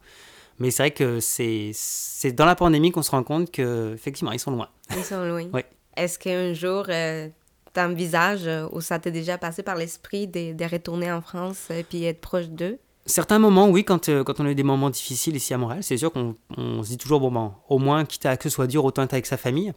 Mais 0.59 0.71
c'est 0.71 0.83
vrai 0.83 0.91
que 0.91 1.19
c'est 1.19 2.31
dans 2.33 2.45
la 2.45 2.55
pandémie 2.55 2.91
qu'on 2.91 3.01
se 3.01 3.11
rend 3.11 3.23
compte 3.23 3.49
qu'effectivement, 3.51 4.31
ils 4.31 4.39
sont 4.39 4.51
loin. 4.51 4.69
Ils 4.95 5.03
sont 5.03 5.23
loin. 5.25 5.47
oui. 5.53 5.61
Est-ce 5.95 6.19
qu'un 6.19 6.53
jour, 6.53 6.85
tu 6.85 7.79
envisages, 7.79 8.49
ou 8.71 8.81
ça 8.81 8.99
t'est 8.99 9.11
déjà 9.11 9.37
passé 9.37 9.63
par 9.63 9.75
l'esprit 9.75 10.27
de, 10.27 10.53
de, 10.53 10.65
retourner 10.65 11.11
en 11.11 11.21
France 11.21 11.69
et 11.71 11.83
puis 11.83 12.03
être 12.05 12.21
proche 12.21 12.49
d'eux? 12.49 12.79
Certains 13.05 13.39
moments, 13.39 13.67
oui, 13.67 13.83
quand, 13.83 14.09
quand 14.23 14.39
on 14.39 14.45
a 14.45 14.51
eu 14.51 14.55
des 14.55 14.63
moments 14.63 14.89
difficiles 14.89 15.35
ici 15.35 15.53
à 15.53 15.57
Montréal, 15.57 15.83
c'est 15.83 15.97
sûr 15.97 16.11
qu'on 16.11 16.35
se 16.83 16.87
dit 16.87 16.97
toujours, 16.97 17.19
bon, 17.19 17.31
ben, 17.31 17.55
au 17.67 17.79
moins, 17.79 18.05
quitte 18.05 18.25
à 18.25 18.37
que 18.37 18.43
ce 18.43 18.49
soit 18.49 18.67
dur, 18.67 18.85
autant 18.85 19.03
être 19.03 19.13
avec 19.13 19.25
sa 19.25 19.37
famille. 19.37 19.73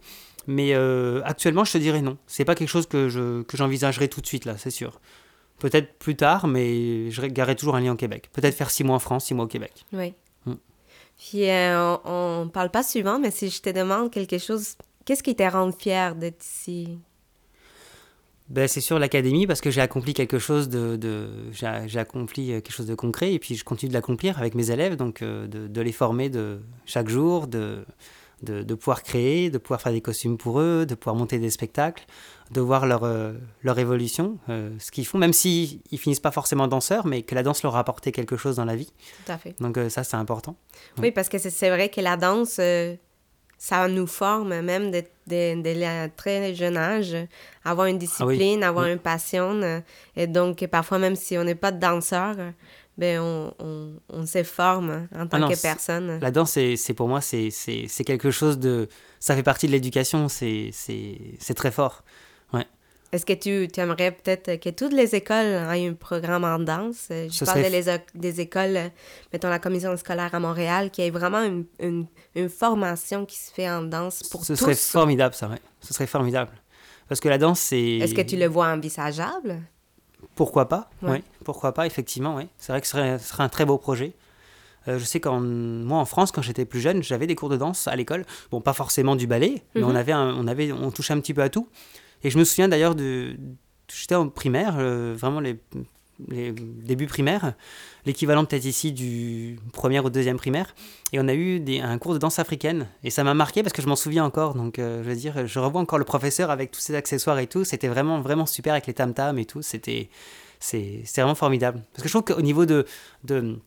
Mais 0.47 0.75
euh, 0.75 1.23
actuellement, 1.25 1.65
je 1.65 1.73
te 1.73 1.79
dirais 1.79 2.03
non. 2.03 2.17
C'est 2.27 2.45
pas 2.45 2.55
quelque 2.55 2.69
chose 2.69 2.87
que 2.87 3.09
je 3.09 3.43
que 3.43 3.57
j'envisagerais 3.57 4.09
tout 4.09 4.21
de 4.21 4.27
suite 4.27 4.45
là, 4.45 4.57
c'est 4.57 4.71
sûr. 4.71 5.01
Peut-être 5.59 5.99
plus 5.99 6.17
tard, 6.17 6.47
mais 6.47 7.11
je 7.11 7.23
garderai 7.23 7.57
toujours 7.57 7.77
un 7.77 7.81
lien 7.81 7.93
au 7.93 7.97
Québec. 7.97 8.29
Peut-être 8.33 8.55
faire 8.55 8.71
six 8.71 8.85
mois 8.85 8.97
en 8.97 9.01
France, 9.01 9.25
six 9.27 9.35
mois 9.35 9.47
au 9.47 9.49
Québec. 9.49 9.85
Oui. 9.93 10.15
Mm. 10.45 10.55
Puis 11.19 11.49
euh, 11.49 11.97
on, 12.05 12.45
ne 12.45 12.51
parle 12.51 12.71
pas 12.71 12.83
souvent, 12.83 13.19
mais 13.19 13.31
si 13.31 13.49
je 13.49 13.63
te 13.63 13.71
demande 13.71 14.11
quelque 14.11 14.39
chose, 14.39 14.77
qu'est-ce 15.05 15.23
qui 15.23 15.35
te 15.35 15.43
rend 15.43 15.73
fier 15.73 16.15
d'être 16.15 16.45
ici? 16.45 16.99
Ben, 18.49 18.69
c'est 18.69 18.81
sûr 18.81 19.01
l'académie 19.01 19.47
parce 19.47 19.61
que 19.61 19.73
j'ai 19.73 19.81
accompli 19.81 20.15
quelque 20.15 20.39
chose 20.39 20.69
de, 20.69 20.95
de 20.95 21.29
j'ai 21.51 21.99
accompli 21.99 22.47
quelque 22.47 22.71
chose 22.71 22.87
de 22.87 22.95
concret 22.95 23.33
et 23.33 23.41
puis 23.41 23.57
je 23.57 23.65
continue 23.65 23.89
de 23.89 23.95
l'accomplir 23.95 24.39
avec 24.39 24.55
mes 24.55 24.71
élèves 24.71 24.95
donc 24.95 25.21
euh, 25.21 25.49
de, 25.49 25.67
de, 25.67 25.81
les 25.81 25.91
former 25.91 26.31
de 26.31 26.61
chaque 26.85 27.09
jour 27.09 27.49
de 27.49 27.85
de, 28.43 28.75
pouvoir 28.75 29.03
créer, 29.03 29.51
de 29.51 29.59
pouvoir 29.59 29.81
faire 29.81 29.93
des 29.93 30.01
costumes 30.01 30.37
pour 30.37 30.61
eux, 30.61 30.85
de 30.87 30.95
pouvoir 30.95 31.17
monter 31.17 31.39
des 31.39 31.51
spectacles, 31.51 32.05
de 32.51 32.61
voir 32.61 32.87
leur, 32.87 33.05
euh, 33.05 33.33
leur 33.63 33.79
évolution, 33.79 34.39
euh, 34.49 34.71
ce 34.79 34.91
qu'ils 34.91 35.07
font, 35.07 35.19
même 35.19 35.33
s'ils 35.33 35.81
ne 35.91 35.97
finissent 35.97 36.21
pas 36.21 36.31
forcément 36.31 36.69
danseurs, 36.69 37.07
mais 37.07 37.23
que 37.23 37.35
la 37.35 37.43
danse 37.43 37.63
leur 37.63 37.77
a 37.77 37.81
apporté 37.81 38.13
quelque 38.13 38.37
chose 38.37 38.57
dans 38.57 38.65
la 38.65 38.77
vie. 38.77 38.93
Tout 39.25 39.33
à 39.33 39.39
fait. 39.39 39.55
Donc 39.61 39.79
euh, 39.79 39.89
ça, 39.89 40.05
c'est 40.05 40.17
important. 40.17 40.57
Oui, 40.99 41.11
parce 41.13 41.29
que 41.29 41.39
c'est 41.39 41.71
vrai 41.71 41.89
que 41.89 42.01
la 42.01 42.17
danse, 42.17 42.61
ça 43.59 43.89
nous 43.89 44.07
forme 44.07 44.61
même 44.61 44.91
dès 44.91 45.11
de, 45.27 45.63
de, 45.63 46.11
très 46.15 46.55
jeune 46.55 46.77
âge, 46.77 47.17
avoir 47.65 47.87
une 47.87 47.97
ah 47.97 48.01
discipline, 48.01 48.63
avoir 48.63 48.87
une 48.87 48.99
passion. 48.99 49.83
et 50.15 50.27
donc, 50.27 50.65
parfois, 50.67 50.99
même 50.99 51.17
si 51.17 51.39
on 51.39 51.45
n'est 51.45 51.55
pas 51.55 51.73
de 51.73 51.81
danseur, 51.81 52.37
ben 52.99 53.21
on, 53.21 53.55
on, 53.59 53.93
on 54.09 54.27
se 54.27 54.43
forme 54.43 55.09
en 55.15 55.27
tant 55.27 55.43
ah 55.43 55.53
que 55.53 55.61
personne. 55.61 56.19
La 56.21 56.31
danse, 56.31 56.53
c'est 56.53 56.95
pour 56.95 57.09
moi, 57.09 57.21
c'est 57.21 57.51
quelque 58.07 58.31
chose 58.31 58.59
de... 58.59 58.89
Ça 59.21 59.35
fait 59.35 59.43
partie 59.43 59.67
de 59.67 59.73
l'éducation, 59.73 60.29
c'est 60.29 60.73
très 61.55 61.71
fort. 61.71 62.05
Ouais. 62.53 62.67
Est-ce 63.13 63.25
que 63.25 63.33
tu, 63.33 63.69
tu 63.73 63.81
aimerais 63.81 64.11
peut-être 64.11 64.61
que 64.61 64.71
toutes 64.71 64.93
les 64.93 65.15
écoles 65.15 65.47
aient 65.47 65.89
un 65.89 65.95
programme 65.95 66.45
en 66.45 66.59
danse? 66.59 67.07
Je 67.11 67.45
parle 67.45 67.63
des, 67.63 67.85
des 68.15 68.41
écoles, 68.41 68.91
mettons 69.33 69.49
la 69.49 69.59
commission 69.59 69.97
scolaire 69.97 70.35
à 70.35 70.41
Montréal, 70.41 70.91
qui 70.91 71.03
ait 71.03 71.11
vraiment 71.11 71.43
une, 71.43 71.67
une, 71.81 72.07
une 72.35 72.49
formation 72.49 73.25
qui 73.25 73.37
se 73.37 73.53
fait 73.53 73.71
en 73.71 73.83
danse 73.83 74.23
pour 74.25 74.45
Ce 74.45 74.53
tous. 74.53 74.57
Ce 74.57 74.65
serait 74.65 74.75
formidable, 74.75 75.35
ça, 75.35 75.49
ouais. 75.49 75.61
Ce 75.81 75.95
serait 75.95 76.07
formidable. 76.07 76.53
Parce 77.09 77.21
que 77.21 77.29
la 77.29 77.39
danse, 77.39 77.61
c'est... 77.61 77.99
Est-ce 77.99 78.15
que 78.15 78.23
tu 78.23 78.37
le 78.37 78.47
vois 78.47 78.67
envisageable? 78.67 79.61
Pourquoi 80.35 80.69
pas 80.69 80.91
Oui, 81.03 81.23
pourquoi 81.45 81.73
pas, 81.73 81.87
effectivement, 81.87 82.37
oui. 82.37 82.49
C'est 82.59 82.73
vrai 82.73 82.81
que 82.81 82.87
ce 82.87 82.93
serait, 82.93 83.19
ce 83.19 83.29
serait, 83.29 83.45
un 83.45 83.49
très 83.49 83.65
beau 83.65 83.79
projet. 83.79 84.15
Euh, 84.89 84.99
je 84.99 85.05
sais 85.05 85.21
qu'en 85.21 85.41
moi 85.41 85.99
en 85.99 86.05
France, 86.05 86.33
quand 86.33 86.43
j'étais 86.43 86.65
plus 86.65 86.81
jeune, 86.81 87.03
j'avais 87.03 87.27
des 87.27 87.35
cours 87.35 87.49
de 87.49 87.57
danse 87.57 87.89
à 87.89 87.97
l'école. 87.97 88.25
Bon, 88.51 88.61
pas 88.61 88.73
forcément 88.73 89.17
du 89.17 89.27
ballet, 89.27 89.63
mais 89.75 89.83
on 89.83 89.91
mhm. 89.91 89.97
avait, 89.97 90.15
on 90.15 90.47
avait, 90.47 90.73
on 90.73 90.91
touchait 90.91 91.13
un 91.13 91.21
petit 91.21 91.35
peu 91.35 91.43
à 91.43 91.49
tout. 91.49 91.69
Et 92.23 92.31
je 92.31 92.39
me 92.39 92.45
souviens 92.45 92.69
d'ailleurs 92.69 92.95
de, 92.95 93.37
j'étais 93.93 94.15
en 94.15 94.29
primaire, 94.29 94.77
euh, 94.79 95.15
vraiment 95.17 95.41
les 95.41 95.59
les 96.29 96.53
débuts 96.53 97.07
primaires, 97.07 97.55
l'équivalent 98.05 98.45
peut-être 98.45 98.65
ici 98.65 98.93
du 98.93 99.59
premier 99.73 100.01
ou 100.01 100.11
deuxième 100.11 100.37
primaire. 100.37 100.75
Et 101.13 101.21
on 101.21 101.29
a 101.29 101.35
eu 101.35 101.61
des, 101.61 101.81
un 101.81 101.99
cours 101.99 102.15
de 102.15 102.19
danse 102.19 102.39
africaine. 102.39 102.89
Et 103.05 103.11
ça 103.11 103.25
m'a 103.25 103.35
marqué 103.35 103.63
parce 103.63 103.73
que 103.73 103.83
je 103.83 103.89
m'en 103.89 103.97
souviens 103.97 104.25
encore. 104.25 104.55
Donc, 104.55 104.75
je 104.79 105.03
veux 105.03 105.15
dire, 105.15 105.47
je 105.47 105.59
revois 105.59 105.81
encore 105.81 105.99
le 105.99 106.05
professeur 106.05 106.51
avec 106.51 106.71
tous 106.71 106.81
ses 106.81 106.95
accessoires 106.95 107.39
et 107.39 107.47
tout. 107.47 107.65
C'était 107.65 107.89
vraiment, 107.89 108.21
vraiment 108.21 108.47
super 108.47 108.73
avec 108.73 108.87
les 108.87 108.95
tam-tams 108.95 109.39
et 109.39 109.45
tout. 109.45 109.63
C'était, 109.63 110.09
c'est, 110.61 111.03
vraiment 111.17 111.35
formidable. 111.35 111.83
Parce 111.93 112.03
que 112.03 112.09
je 112.09 112.13
trouve 112.13 112.35
qu'au 112.35 112.43
niveau 112.43 112.67
de, 112.67 112.87
de, 113.25 113.59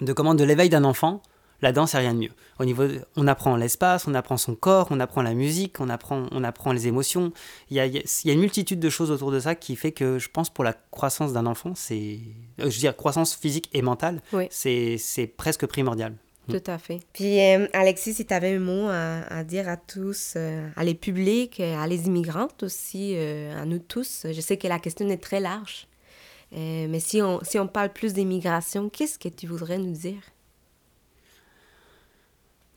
de, 0.00 0.12
comment, 0.12 0.34
de 0.34 0.44
l'éveil 0.44 0.68
d'un 0.68 0.84
enfant, 0.84 1.22
la 1.62 1.72
danse, 1.72 1.92
c'est 1.92 1.98
rien 1.98 2.14
de 2.14 2.18
mieux. 2.18 2.30
Au 2.58 2.64
niveau, 2.64 2.84
on 3.16 3.26
apprend 3.26 3.56
l'espace, 3.56 4.06
on 4.06 4.14
apprend 4.14 4.36
son 4.36 4.54
corps, 4.54 4.88
on 4.90 5.00
apprend 5.00 5.22
la 5.22 5.34
musique, 5.34 5.80
on 5.80 5.88
apprend, 5.88 6.26
on 6.30 6.44
apprend 6.44 6.72
les 6.72 6.86
émotions. 6.86 7.32
Il 7.70 7.76
y, 7.76 7.80
a, 7.80 7.86
il 7.86 8.02
y 8.24 8.30
a 8.30 8.32
une 8.32 8.40
multitude 8.40 8.80
de 8.80 8.90
choses 8.90 9.10
autour 9.10 9.30
de 9.30 9.40
ça 9.40 9.54
qui 9.54 9.76
fait 9.76 9.92
que 9.92 10.18
je 10.18 10.28
pense 10.28 10.50
pour 10.50 10.64
la 10.64 10.74
croissance 10.90 11.32
d'un 11.32 11.46
enfant, 11.46 11.72
c'est, 11.74 12.18
euh, 12.58 12.64
je 12.64 12.64
veux 12.64 12.70
dire, 12.70 12.96
croissance 12.96 13.34
physique 13.34 13.68
et 13.72 13.82
mentale, 13.82 14.22
c'est, 14.50 14.96
c'est 14.98 15.26
presque 15.26 15.66
primordial. 15.66 16.14
Mm. 16.48 16.52
Tout 16.52 16.70
à 16.70 16.78
fait. 16.78 17.00
Puis, 17.12 17.40
euh, 17.40 17.66
Alexis, 17.74 18.14
si 18.14 18.26
tu 18.26 18.34
avais 18.34 18.56
un 18.56 18.60
mot 18.60 18.88
à, 18.88 19.44
dire 19.44 19.68
à 19.68 19.76
tous, 19.76 20.34
euh, 20.36 20.68
à 20.76 20.84
les 20.84 20.94
publics, 20.94 21.60
à 21.60 21.86
les 21.86 22.06
immigrantes 22.06 22.62
aussi, 22.62 23.16
à 23.16 23.64
nous 23.66 23.78
tous, 23.78 24.26
je 24.30 24.40
sais 24.40 24.56
que 24.56 24.66
la 24.66 24.78
question 24.78 25.08
est 25.08 25.22
très 25.22 25.40
large. 25.40 25.86
mais 26.52 27.00
si 27.00 27.20
on, 27.20 27.40
si 27.42 27.58
on 27.58 27.68
parle 27.68 27.92
plus 27.92 28.14
d'immigration, 28.14 28.88
qu'est-ce 28.88 29.18
que 29.18 29.28
tu 29.28 29.46
voudrais 29.46 29.78
nous 29.78 29.92
dire? 29.92 30.22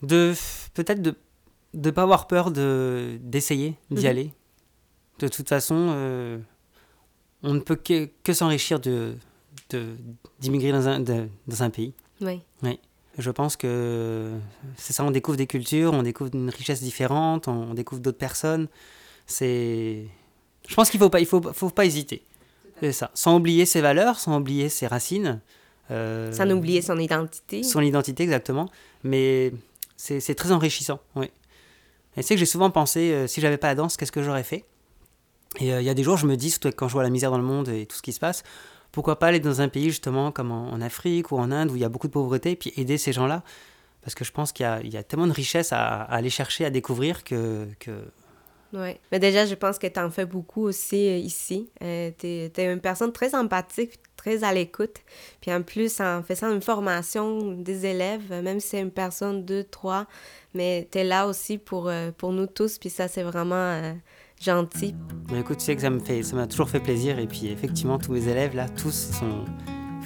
De 0.04 0.34
peut-être 0.74 1.02
de 1.02 1.16
ne 1.74 1.90
pas 1.92 2.04
avoir 2.04 2.28
peur 2.28 2.52
de 2.52 3.18
d'essayer 3.22 3.76
d'y 3.90 4.04
mhm. 4.04 4.10
aller. 4.10 4.32
De 5.20 5.28
toute 5.28 5.50
façon, 5.50 5.76
euh, 5.90 6.38
on 7.42 7.54
ne 7.54 7.60
peut 7.60 7.76
que, 7.76 8.10
que 8.24 8.34
s'enrichir 8.34 8.80
de 8.80 9.16
d'immigrer 10.40 10.72
dans 10.72 10.88
un, 10.88 11.00
dans 11.00 11.64
un 11.64 11.70
pays. 11.70 11.94
Oui. 12.22 12.42
oui. 12.62 12.80
Je 13.18 13.32
pense 13.32 13.56
que 13.56 14.32
c'est 14.78 14.94
ça, 14.94 15.04
on 15.04 15.12
découvre 15.12 15.38
des 15.38 15.48
cultures, 15.48 15.94
on 15.94 16.04
découvre 16.04 16.30
une 16.34 16.50
richesse 16.50 16.82
différente, 16.82 17.48
on 17.48 17.74
découvre 17.74 18.02
d'autres 18.02 18.18
personnes. 18.18 18.68
C'est... 19.26 20.06
Je 20.68 20.76
pense 20.76 20.90
qu'il 20.90 21.00
ne 21.00 21.06
faut 21.06 21.10
pas, 21.10 21.20
il 21.20 21.26
faut, 21.26 21.42
faut 21.54 21.70
pas 21.70 21.86
hésiter. 21.86 22.24
C'est 22.80 22.92
ça. 22.92 23.12
Sans 23.14 23.36
oublier 23.38 23.66
ses 23.66 23.82
valeurs, 23.82 24.20
sans 24.20 24.40
oublier 24.40 24.70
ses 24.70 24.88
racines. 24.88 25.42
Euh, 25.92 26.32
sans 26.32 26.50
oublier 26.52 26.82
son 26.82 26.98
identité. 26.98 27.62
Son 27.64 27.82
identité, 27.82 28.24
exactement. 28.24 28.70
Mais 29.04 29.54
c'est 30.20 30.36
très 30.36 30.52
enrichissant, 30.52 31.00
oui. 31.16 31.32
Et 32.18 32.22
c'est 32.22 32.36
que 32.36 32.40
j'ai 32.40 32.46
souvent 32.46 32.70
pensé, 32.70 33.12
euh, 33.12 33.28
si 33.28 33.42
j'avais 33.42 33.58
pas 33.58 33.68
la 33.68 33.76
danse, 33.76 33.98
qu'est-ce 33.98 34.12
que 34.12 34.22
j'aurais 34.22 34.44
fait? 34.44 34.66
Et 35.60 35.74
euh, 35.74 35.82
il 35.82 35.86
y 35.86 35.90
a 35.90 35.94
des 35.94 36.04
jours, 36.04 36.18
je 36.18 36.28
me 36.28 36.36
dis, 36.36 36.52
surtout 36.52 36.72
quand 36.76 36.88
je 36.88 36.94
vois 36.94 37.04
la 37.04 37.10
misère 37.10 37.32
dans 37.32 37.38
le 37.38 37.44
monde 37.44 37.70
et 37.70 37.86
tout 37.86 37.96
ce 37.96 38.02
qui 38.02 38.14
se 38.14 38.20
passe, 38.20 38.44
pourquoi 38.92 39.18
pas 39.18 39.28
aller 39.28 39.40
dans 39.40 39.62
un 39.62 39.70
pays 39.70 39.90
justement 39.90 40.32
comme 40.32 40.52
en, 40.52 40.80
Afrique 40.82 41.32
ou 41.32 41.38
en 41.38 41.52
Inde 41.52 41.72
où 41.72 41.76
il 41.76 41.82
y 41.82 41.86
a 41.86 41.90
beaucoup 41.90 42.08
de 42.08 42.12
pauvreté, 42.12 42.52
et 42.52 42.56
puis 42.56 42.74
aider 42.78 42.98
ces 42.98 43.14
gens-là? 43.14 43.44
Parce 44.02 44.14
que 44.14 44.26
je 44.26 44.32
pense 44.32 44.52
qu'il 44.52 44.66
y, 44.84 44.90
y, 44.90 44.98
a 44.98 45.04
tellement 45.04 45.28
de 45.28 45.32
richesse 45.32 45.72
à, 45.72 46.02
aller 46.02 46.30
chercher, 46.30 46.66
à 46.66 46.70
découvrir 46.70 47.24
que... 47.24 47.68
Oui, 48.74 48.96
mais 49.12 49.20
déjà, 49.20 49.46
je 49.46 49.54
pense 49.54 49.78
que 49.78 49.86
tu 49.86 50.00
en 50.00 50.10
fais 50.10 50.26
beaucoup 50.26 50.64
aussi 50.64 51.08
euh, 51.08 51.18
ici. 51.18 51.70
tu 51.80 51.86
es, 51.86 52.52
une 52.58 52.80
personne 52.80 53.12
très 53.12 53.36
empathique, 53.36 54.00
très 54.18 54.44
à 54.44 54.52
l'écoute. 54.52 54.96
Puis 55.42 55.54
en 55.54 55.62
plus, 55.62 56.00
en 56.00 56.24
faisant 56.24 56.52
une 56.52 56.62
formation 56.62 57.52
des 57.52 57.86
élèves, 57.86 58.32
même 58.32 58.60
si 58.60 58.70
c'est 58.70 58.82
une 58.82 58.92
personne, 58.92 59.46
deux, 59.46 59.64
trois, 59.64 60.08
mais 60.54 60.88
tu 60.92 61.00
es 61.00 61.04
là 61.04 61.28
aussi 61.28 61.58
pour, 61.60 61.88
euh, 61.88 62.12
pour 62.18 62.32
nous 62.32 62.48
tous. 62.48 62.80
Puis 62.80 62.90
ça, 62.90 63.08
c'est 63.08 63.24
vraiment 63.24 63.56
euh, 63.56 63.94
gentil. 64.42 64.96
Mais 65.32 65.42
écoute, 65.42 65.58
tu 65.58 65.66
sais 65.66 65.76
que 65.76 65.82
ça 65.82 65.92
me 65.92 66.00
fait, 66.00 66.24
ça 66.24 66.36
m'a 66.36 66.48
toujours 66.48 66.70
fait 66.70 66.80
plaisir. 66.80 67.20
Et 67.20 67.28
puis 67.28 67.48
effectivement, 67.48 68.00
tous 68.00 68.12
mes 68.12 68.28
élèves, 68.28 68.56
là, 68.56 68.68
tous 68.70 69.12
sont 69.12 69.46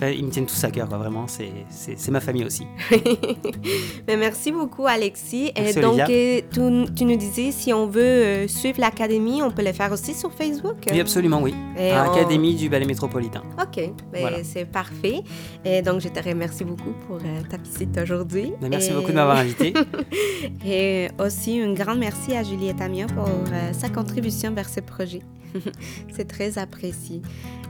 ils 0.02 0.26
me 0.26 0.30
tiennent 0.30 0.46
tous 0.46 0.64
à 0.64 0.72
cœur, 0.72 0.88
vraiment. 0.88 1.26
C'est 1.28 2.12
ma 2.12 2.20
famille 2.20 2.46
aussi. 2.46 2.66
Mais 4.08 4.18
merci 4.18 4.52
beaucoup, 4.52 4.86
Alexis. 4.86 5.52
et 5.56 5.74
donc, 5.74 6.00
euh, 6.00 6.42
tu, 6.52 6.94
tu, 6.94 7.06
nous 7.06 7.16
disais, 7.16 7.52
si 7.52 7.74
on 7.74 7.88
veut 7.88 8.02
euh, 8.02 8.48
suivre 8.48 8.80
l'Académie, 8.80 9.42
on 9.42 9.52
peut 9.52 9.64
le 9.64 9.74
faire 9.74 9.92
aussi 9.92 10.14
sur 10.14 10.32
Facebook? 10.32 10.78
Oui, 10.92 11.00
absolument, 11.00 11.42
oui. 11.42 11.54
Académie 11.78 12.56
du 12.56 12.70
Ballet 12.70 12.86
Métropolitain. 12.86 13.44
OK, 13.62 13.92
ben, 14.12 14.44
c'est 14.44 14.66
parfait. 14.66 15.22
Et 15.66 15.82
donc, 15.82 16.02
je 16.02 16.10
te 16.10 16.28
remercie 16.28 16.64
beaucoup 16.64 16.94
pour 17.08 17.18
euh, 17.18 17.42
ta 17.50 17.58
visite 17.58 17.98
aujourd'hui. 18.02 18.54
Ben, 18.62 18.70
merci 18.70 18.92
beaucoup 18.92 19.12
de 19.12 19.16
m'avoir 19.16 19.38
invité. 19.38 19.74
et 20.66 21.10
aussi, 21.20 21.62
un 21.62 21.74
grand 21.74 21.96
merci 21.96 22.36
à 22.36 22.44
Juliette 22.44 22.82
Amia 22.82 23.08
pour 23.08 23.30
sa 23.72 23.90
contribution 23.90 24.52
vers 24.54 24.70
ce 24.70 24.80
projet. 24.80 25.22
c'est 26.14 26.28
très 26.28 26.58
apprécié. 26.58 27.22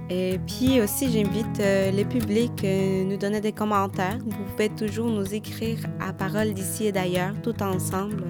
Et 0.09 0.39
puis 0.47 0.79
aussi, 0.79 1.11
j'invite 1.11 1.59
euh, 1.59 1.91
le 1.91 2.05
public 2.05 2.63
à 2.63 3.03
nous 3.03 3.17
donner 3.17 3.41
des 3.41 3.51
commentaires. 3.51 4.17
Vous 4.25 4.43
pouvez 4.51 4.69
toujours 4.69 5.07
nous 5.07 5.33
écrire 5.33 5.79
à 5.99 6.13
parole 6.13 6.53
d'ici 6.53 6.87
et 6.87 6.91
d'ailleurs, 6.93 7.33
tout 7.43 7.61
ensemble, 7.61 8.23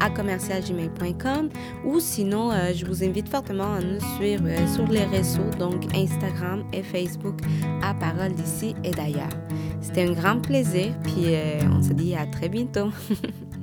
à 0.00 0.10
commercialgmail.com. 0.10 1.48
Ou 1.86 1.98
sinon, 1.98 2.52
euh, 2.52 2.72
je 2.74 2.84
vous 2.84 3.02
invite 3.02 3.28
fortement 3.30 3.72
à 3.74 3.80
nous 3.80 4.00
suivre 4.16 4.44
sur 4.74 4.86
les 4.86 5.04
réseaux, 5.04 5.48
donc 5.58 5.86
Instagram 5.94 6.64
et 6.74 6.82
Facebook, 6.82 7.38
à 7.82 7.94
parole 7.94 8.34
d'ici 8.34 8.74
et 8.84 8.90
d'ailleurs. 8.90 9.32
C'était 9.80 10.04
un 10.04 10.12
grand 10.12 10.40
plaisir, 10.40 10.92
puis 11.04 11.26
on 11.70 11.82
se 11.82 11.92
dit 11.92 12.14
à 12.14 12.26
très 12.26 12.48
bientôt. 12.48 12.88